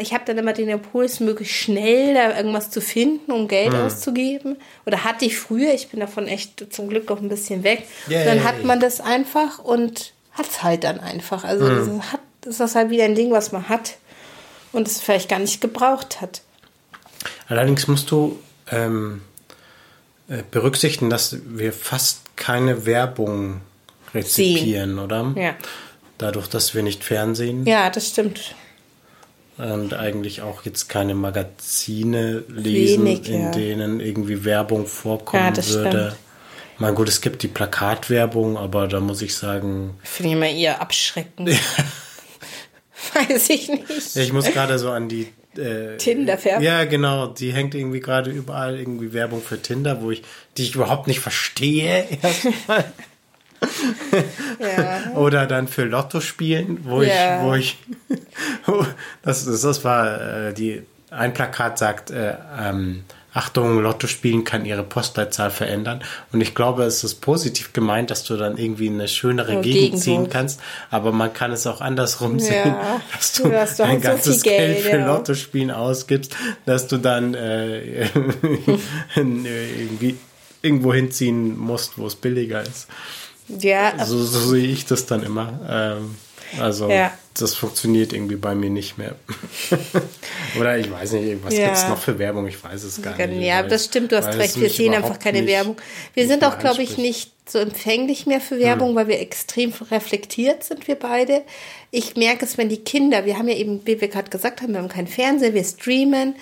ich 0.00 0.14
habe 0.14 0.24
dann 0.24 0.38
immer 0.38 0.54
den 0.54 0.70
Impuls, 0.70 1.20
möglichst 1.20 1.54
schnell 1.54 2.14
da 2.14 2.34
irgendwas 2.34 2.70
zu 2.70 2.80
finden, 2.80 3.30
um 3.30 3.46
Geld 3.46 3.74
Hm. 3.74 3.82
auszugeben. 3.82 4.56
Oder 4.86 5.04
hatte 5.04 5.26
ich 5.26 5.36
früher. 5.36 5.74
Ich 5.74 5.88
bin 5.88 6.00
davon 6.00 6.26
echt 6.26 6.72
zum 6.72 6.88
Glück 6.88 7.10
auch 7.10 7.20
ein 7.20 7.28
bisschen 7.28 7.64
weg. 7.64 7.82
Yay. 8.08 8.24
Dann 8.24 8.42
hat 8.44 8.64
man 8.64 8.80
das 8.80 9.02
einfach 9.02 9.58
und 9.58 10.14
hat 10.32 10.46
es 10.48 10.62
halt 10.62 10.84
dann 10.84 10.98
einfach. 11.00 11.44
Also 11.44 11.68
Hm. 11.68 11.98
das 11.98 12.12
hat, 12.14 12.20
das 12.40 12.60
ist 12.60 12.74
halt 12.74 12.88
wieder 12.88 13.04
ein 13.04 13.14
Ding, 13.14 13.30
was 13.32 13.52
man 13.52 13.68
hat 13.68 13.98
und 14.72 14.86
es 14.88 15.00
vielleicht 15.00 15.28
gar 15.28 15.38
nicht 15.38 15.60
gebraucht 15.60 16.20
hat. 16.20 16.42
Allerdings 17.48 17.86
musst 17.88 18.10
du 18.10 18.38
ähm, 18.70 19.22
äh, 20.28 20.42
berücksichtigen, 20.50 21.10
dass 21.10 21.36
wir 21.46 21.72
fast 21.72 22.20
keine 22.36 22.86
Werbung 22.86 23.60
rezipieren, 24.14 24.98
oder? 24.98 25.32
Ja. 25.36 25.54
Dadurch, 26.18 26.48
dass 26.48 26.74
wir 26.74 26.82
nicht 26.82 27.04
Fernsehen 27.04 27.66
Ja, 27.66 27.90
das 27.90 28.08
stimmt. 28.08 28.54
und 29.56 29.94
eigentlich 29.94 30.42
auch 30.42 30.64
jetzt 30.64 30.88
keine 30.88 31.14
Magazine 31.14 32.44
lesen, 32.48 33.04
Wenig, 33.04 33.28
in 33.28 33.42
ja. 33.44 33.50
denen 33.50 34.00
irgendwie 34.00 34.44
Werbung 34.44 34.86
vorkommen 34.86 35.44
Ja, 35.44 35.50
das 35.50 35.72
würde. 35.72 35.90
stimmt. 35.90 36.16
Mein 36.80 36.94
gut, 36.94 37.08
es 37.08 37.20
gibt 37.20 37.42
die 37.42 37.48
Plakatwerbung, 37.48 38.56
aber 38.56 38.86
da 38.86 39.00
muss 39.00 39.20
ich 39.20 39.34
sagen, 39.36 39.98
Finde 40.04 40.28
ich 40.28 40.34
immer 40.36 40.48
eher 40.48 40.80
abschreckend. 40.80 41.50
Weiß 43.14 43.50
ich 43.50 43.68
nicht. 43.68 44.16
Ich 44.16 44.32
muss 44.32 44.46
gerade 44.46 44.78
so 44.78 44.90
an 44.90 45.08
die 45.08 45.28
äh, 45.56 45.96
Tinder-Werbung. 45.96 46.62
Ja, 46.62 46.84
genau. 46.84 47.28
Die 47.28 47.52
hängt 47.52 47.74
irgendwie 47.74 48.00
gerade 48.00 48.30
überall 48.30 48.78
irgendwie 48.78 49.12
Werbung 49.12 49.42
für 49.42 49.60
Tinder, 49.60 50.02
wo 50.02 50.10
ich, 50.10 50.22
die 50.56 50.62
ich 50.64 50.74
überhaupt 50.74 51.06
nicht 51.06 51.20
verstehe. 51.20 52.06
Erstmal. 52.22 52.84
Ja. 54.60 55.12
Oder 55.16 55.46
dann 55.46 55.68
für 55.68 55.84
Lotto 55.84 56.20
spielen, 56.20 56.80
wo 56.84 57.02
Ja. 57.02 57.38
ich, 57.38 57.44
wo 57.44 57.54
ich, 57.54 57.76
das, 59.22 59.44
das, 59.44 59.60
das 59.62 59.84
war 59.84 60.48
äh, 60.48 60.54
die, 60.54 60.82
ein 61.10 61.32
Plakat 61.34 61.78
sagt, 61.78 62.10
äh, 62.10 62.34
ähm, 62.60 63.04
Achtung, 63.38 63.80
Lotto 63.80 64.06
spielen 64.08 64.42
kann 64.42 64.64
ihre 64.64 64.82
Postleitzahl 64.82 65.50
verändern. 65.50 66.02
Und 66.32 66.40
ich 66.40 66.54
glaube, 66.56 66.82
es 66.82 67.04
ist 67.04 67.20
positiv 67.20 67.72
gemeint, 67.72 68.10
dass 68.10 68.24
du 68.24 68.36
dann 68.36 68.58
irgendwie 68.58 68.88
in 68.88 68.94
eine 68.94 69.06
schönere 69.06 69.54
Ja, 69.54 69.60
Gegend 69.60 69.80
Gegend 69.80 70.02
ziehen 70.02 70.28
kannst. 70.28 70.60
Aber 70.90 71.12
man 71.12 71.32
kann 71.32 71.52
es 71.52 71.64
auch 71.66 71.80
andersrum 71.80 72.38
Ja. 72.38 72.44
sehen, 72.44 72.74
dass 73.14 73.32
du, 73.34 73.44
Du 73.44 73.56
hast 73.56 73.78
doch 73.78 73.86
ein 73.86 74.02
so 74.02 74.08
ganzes 74.08 74.42
viel 74.42 74.50
Geld, 74.52 74.74
Geld, 74.82 74.86
für 74.90 74.98
ja. 74.98 75.06
Lottospielen 75.06 75.70
ausgibst, 75.70 76.34
dass 76.66 76.88
du 76.88 76.96
dann 76.98 77.34
äh, 77.34 78.08
irgendwie 79.16 80.16
irgendwo 80.62 80.92
hinziehen 80.92 81.56
musst, 81.56 81.96
wo 81.96 82.06
es 82.06 82.16
billiger 82.16 82.62
ist. 82.62 82.88
Ja, 83.48 84.04
So, 84.04 84.22
so 84.24 84.40
sehe 84.50 84.66
ich 84.66 84.84
das 84.84 85.06
dann 85.06 85.22
immer. 85.22 85.60
Ähm, 85.68 86.16
also 86.60 86.88
Ja. 86.90 87.12
das 87.34 87.54
funktioniert 87.54 88.12
irgendwie 88.12 88.36
bei 88.36 88.54
mir 88.54 88.70
nicht 88.70 88.98
mehr. 88.98 89.14
Oder 90.58 90.78
ich 90.78 90.90
weiß 90.90 91.12
nicht, 91.12 91.44
was 91.44 91.54
Ja. 91.56 91.66
gibt 91.66 91.76
es 91.78 91.88
noch 91.88 91.98
für 91.98 92.18
Werbung? 92.18 92.46
Ich 92.46 92.62
weiß 92.62 92.82
es 92.84 93.00
gar 93.02 93.16
nicht. 93.26 93.42
Ja, 93.42 93.62
das 93.62 93.84
stimmt, 93.86 94.12
du 94.12 94.16
hast 94.16 94.36
recht. 94.38 94.60
Wir 94.60 94.70
sehen 94.70 94.94
einfach 94.94 95.18
keine 95.18 95.42
nicht- 95.42 95.50
Werbung. 95.50 95.76
Wir 96.14 96.26
sind 96.26 96.44
auch, 96.44 96.58
glaube 96.58 96.82
ich, 96.82 96.96
nicht 96.98 97.32
so 97.48 97.58
empfänglich 97.58 98.26
mehr 98.26 98.40
für 98.40 98.58
Werbung, 98.58 98.94
weil 98.94 99.08
wir 99.08 99.20
extrem 99.20 99.72
reflektiert 99.90 100.64
sind, 100.64 100.86
wir 100.86 100.96
beide. 100.96 101.42
Ich 101.90 102.14
merke 102.16 102.44
es, 102.44 102.58
wenn 102.58 102.68
die 102.68 102.78
Kinder, 102.84 103.24
wir 103.24 103.38
haben 103.38 103.48
ja 103.48 103.56
eben, 103.56 103.80
wie 103.86 104.00
wir 104.00 104.08
gerade 104.08 104.28
gesagt 104.28 104.60
haben, 104.60 104.72
wir 104.74 104.80
haben 104.80 104.88
keinen 104.88 105.06
Fernseher, 105.06 105.54
wir 105.54 105.64
streamen 105.64 106.36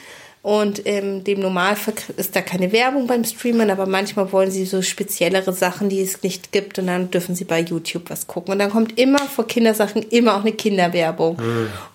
und 0.46 0.86
ähm, 0.86 1.24
dem 1.24 1.40
Normalfall 1.40 1.94
ist 2.18 2.36
da 2.36 2.40
keine 2.40 2.70
Werbung 2.70 3.08
beim 3.08 3.24
Streamen, 3.24 3.68
aber 3.68 3.86
manchmal 3.86 4.30
wollen 4.30 4.52
sie 4.52 4.64
so 4.64 4.80
speziellere 4.80 5.52
Sachen, 5.52 5.88
die 5.88 6.00
es 6.00 6.22
nicht 6.22 6.52
gibt 6.52 6.78
und 6.78 6.86
dann 6.86 7.10
dürfen 7.10 7.34
sie 7.34 7.42
bei 7.42 7.58
YouTube 7.58 8.10
was 8.10 8.28
gucken. 8.28 8.52
Und 8.52 8.60
dann 8.60 8.70
kommt 8.70 8.96
immer 8.96 9.18
vor 9.18 9.48
Kindersachen 9.48 10.02
immer 10.02 10.36
auch 10.36 10.42
eine 10.42 10.52
Kinderwerbung. 10.52 11.36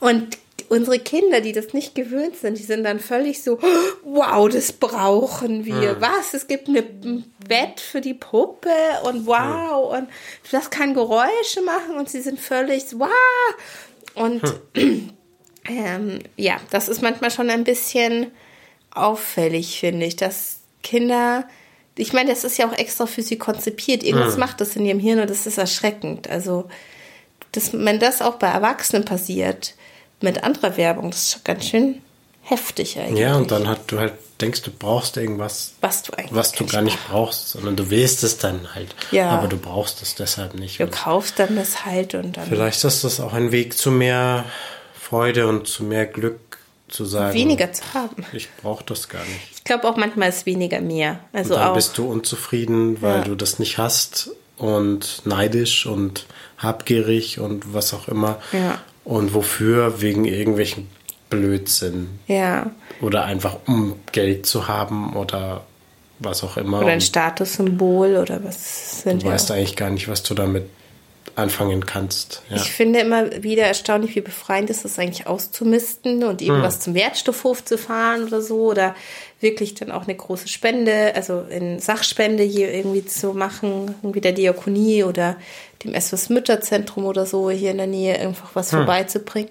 Und 0.01 0.37
unsere 0.67 0.99
Kinder, 0.99 1.39
die 1.39 1.53
das 1.53 1.71
nicht 1.71 1.95
gewöhnt 1.95 2.35
sind, 2.35 2.57
die 2.57 2.63
sind 2.63 2.83
dann 2.83 2.99
völlig 2.99 3.41
so, 3.41 3.57
wow, 4.03 4.49
das 4.49 4.73
brauchen 4.73 5.63
wir. 5.63 5.91
Hm. 5.91 6.01
Was? 6.01 6.33
Es 6.33 6.45
gibt 6.45 6.67
eine, 6.67 6.79
ein 6.79 7.23
Bett 7.47 7.79
für 7.79 8.01
die 8.01 8.15
Puppe 8.15 8.67
und 9.03 9.27
wow, 9.27 9.97
und 9.97 10.09
das 10.51 10.69
kann 10.69 10.93
Geräusche 10.93 11.61
machen 11.65 11.95
und 11.97 12.09
sie 12.09 12.19
sind 12.19 12.37
völlig 12.37 12.83
so, 12.85 12.99
wow. 12.99 13.09
Und 14.13 14.41
ähm, 15.66 16.20
ja, 16.38 16.57
das 16.70 16.89
ist 16.89 17.01
manchmal 17.01 17.32
schon 17.32 17.49
ein 17.49 17.64
bisschen 17.64 18.32
auffällig, 18.93 19.80
finde 19.80 20.05
ich, 20.05 20.16
dass 20.16 20.59
Kinder, 20.84 21.45
ich 21.95 22.14
meine, 22.14 22.30
das 22.30 22.43
ist 22.43 22.57
ja 22.57 22.68
auch 22.68 22.78
extra 22.78 23.05
für 23.05 23.22
sie 23.22 23.38
konzipiert. 23.38 24.03
Irgendwas 24.03 24.38
macht 24.38 24.62
das 24.62 24.76
in 24.76 24.86
ihrem 24.86 24.99
Hirn 24.99 25.20
und 25.20 25.30
das 25.30 25.45
ist 25.45 25.57
erschreckend. 25.57 26.30
Also, 26.30 26.70
dass, 27.51 27.74
wenn 27.74 27.99
das 27.99 28.22
auch 28.22 28.36
bei 28.36 28.47
Erwachsenen 28.47 29.05
passiert, 29.05 29.76
mit 30.22 30.43
anderer 30.43 30.78
Werbung, 30.78 31.12
das 31.12 31.24
ist 31.24 31.32
schon 31.34 31.43
ganz 31.43 31.68
schön 31.68 32.01
heftig 32.43 32.99
eigentlich. 32.99 33.20
Ja, 33.20 33.36
und 33.36 33.51
dann 33.51 33.68
hat 33.68 33.91
du 33.91 33.99
halt 33.99 34.14
denkst, 34.39 34.64
du 34.64 34.72
brauchst 34.72 35.18
irgendwas, 35.18 35.74
was 35.82 36.03
du 36.03 36.14
eigentlich 36.14 36.34
was 36.34 36.51
du 36.51 36.66
gar 36.66 36.82
nicht 36.82 36.97
brauchst, 37.07 37.49
sondern 37.49 37.76
du 37.76 37.89
willst 37.89 38.24
es 38.24 38.38
dann 38.38 38.74
halt. 38.74 38.95
Ja. 39.12 39.30
Aber 39.30 39.47
du 39.47 39.57
brauchst 39.57 40.01
es 40.01 40.16
deshalb 40.16 40.55
nicht. 40.55 40.80
Du 40.80 40.88
kaufst 40.88 41.38
dann 41.38 41.55
das 41.55 41.86
halt 41.86 42.16
und 42.16 42.38
dann 42.38 42.47
vielleicht 42.47 42.84
ist 42.84 43.03
das 43.03 43.20
auch 43.20 43.34
ein 43.34 43.51
Weg 43.51 43.78
zu 43.78 43.91
mehr 43.91 44.45
Freude 45.12 45.47
und 45.47 45.68
zu 45.68 45.84
mehr 45.84 46.05
Glück 46.05 46.39
zu 46.88 47.03
sagen. 47.05 47.34
weniger 47.34 47.72
zu 47.74 47.84
haben. 47.93 48.26
Ich 48.34 48.49
brauche 48.62 48.84
das 48.86 49.07
gar 49.09 49.20
nicht. 49.24 49.51
Ich 49.55 49.64
glaube 49.66 49.88
auch 49.88 49.97
manchmal 49.97 50.30
ist 50.30 50.45
weniger 50.45 50.80
mehr. 50.82 51.20
Also 51.34 51.53
und 51.55 51.59
dann 51.59 51.70
auch. 51.70 51.76
bist 51.76 51.97
du 51.97 52.09
unzufrieden, 52.09 53.01
weil 53.01 53.18
Ja. 53.20 53.24
du 53.26 53.36
das 53.36 53.59
nicht 53.59 53.78
hast 53.78 54.32
und 54.57 55.22
neidisch 55.26 55.86
und 55.86 56.26
habgierig 56.57 57.39
und 57.39 57.74
was 57.74 57.93
auch 57.93 58.07
immer. 58.07 58.39
Ja. 58.53 58.80
Und 59.03 59.34
wofür? 59.34 60.01
Wegen 60.01 60.24
irgendwelchen 60.26 60.88
Blödsinn. 61.30 62.07
ja. 62.28 62.72
Oder 63.01 63.26
einfach 63.26 63.57
um 63.68 63.95
Geld 64.12 64.45
zu 64.45 64.68
haben 64.68 65.16
oder 65.16 65.64
was 66.20 66.43
auch 66.43 66.55
immer. 66.57 66.80
Oder 66.80 66.89
ein 66.91 67.01
Statussymbol 67.01 68.16
oder 68.18 68.43
was 68.43 69.01
sind 69.01 69.24
du 69.24 69.28
weißt 69.28 69.51
auch. 69.51 69.55
eigentlich 69.55 69.76
gar 69.76 69.89
nicht, 69.89 70.07
was 70.07 70.22
du 70.24 70.36
damit 70.36 70.66
anfangen 71.36 71.86
kannst. 71.86 72.41
Ja. 72.49 72.57
Ich 72.57 72.72
finde 72.72 72.99
immer 72.99 73.41
wieder 73.43 73.63
erstaunlich, 73.63 74.15
wie 74.15 74.22
befreiend 74.22 74.69
ist 74.69 74.84
es 74.86 74.99
eigentlich 74.99 75.28
auszumisten 75.28 76.24
und 76.24 76.41
irgendwas 76.41 76.76
Hm. 76.76 76.82
zum 76.82 76.93
Wertstoffhof 76.95 77.63
zu 77.63 77.78
fahren 77.78 78.26
oder 78.26 78.41
so 78.41 78.65
oder 78.72 78.95
wirklich 79.39 79.74
dann 79.76 79.91
auch 79.91 80.03
eine 80.03 80.15
große 80.15 80.47
Spende, 80.49 81.13
also 81.15 81.41
in 81.49 81.80
Sachspende 81.80 82.43
hier 82.43 82.74
irgendwie 82.74 83.05
zu 83.05 83.34
machen, 83.34 83.95
irgendwie 84.01 84.22
der 84.22 84.34
Diakonie 84.34 85.03
oder 85.03 85.38
dem 85.86 85.99
SOS 85.99 86.30
Mütterzentrum 86.30 87.05
oder 87.05 87.26
so 87.26 87.49
hier 87.49 87.72
in 87.72 87.78
der 87.78 87.88
Nähe 87.88 88.19
einfach 88.19 88.51
was 88.53 88.72
Hm. 88.72 88.80
vorbeizubringen. 88.80 89.49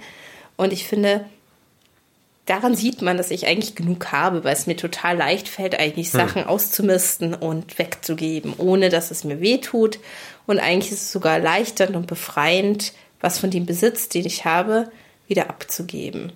Und 0.57 0.73
ich 0.73 0.87
finde, 0.87 1.25
daran 2.51 2.75
sieht 2.75 3.01
man, 3.01 3.17
dass 3.17 3.31
ich 3.31 3.47
eigentlich 3.47 3.77
genug 3.77 4.11
habe, 4.11 4.43
weil 4.43 4.53
es 4.53 4.67
mir 4.67 4.77
total 4.77 5.17
leicht 5.17 5.49
fällt, 5.49 5.79
eigentlich 5.79 6.11
Sachen 6.11 6.45
auszumisten 6.45 7.33
und 7.35 7.79
wegzugeben, 7.79 8.55
ohne 8.59 8.89
dass 8.89 9.13
es 9.13 9.23
mir 9.23 9.41
weh 9.41 9.59
tut. 9.59 10.01
Und 10.47 10.59
eigentlich 10.59 10.93
ist 10.93 11.03
es 11.03 11.13
sogar 11.13 11.35
erleichternd 11.35 11.95
und 11.95 12.09
befreiend, 12.09 12.93
was 13.21 13.39
von 13.39 13.51
dem 13.51 13.67
Besitz, 13.67 14.09
den 14.09 14.27
ich 14.27 14.45
habe, 14.45 14.91
wieder 15.29 15.49
abzugeben. 15.49 16.33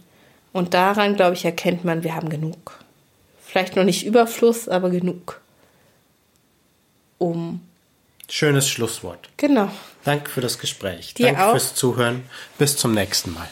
Und 0.52 0.72
daran, 0.72 1.16
glaube 1.16 1.34
ich, 1.34 1.44
erkennt 1.44 1.84
man, 1.84 2.04
wir 2.04 2.14
haben 2.14 2.28
genug. 2.28 2.78
Vielleicht 3.44 3.74
noch 3.74 3.84
nicht 3.84 4.06
Überfluss, 4.06 4.68
aber 4.68 4.90
genug. 4.90 5.40
Um. 7.18 7.60
Schönes 8.28 8.68
Schlusswort. 8.68 9.28
Genau. 9.36 9.68
Danke 10.04 10.30
für 10.30 10.40
das 10.40 10.60
Gespräch. 10.60 11.14
Dir 11.14 11.26
Danke 11.26 11.44
auch. 11.44 11.50
fürs 11.52 11.74
Zuhören. 11.74 12.22
Bis 12.56 12.76
zum 12.76 12.94
nächsten 12.94 13.32
Mal. 13.32 13.48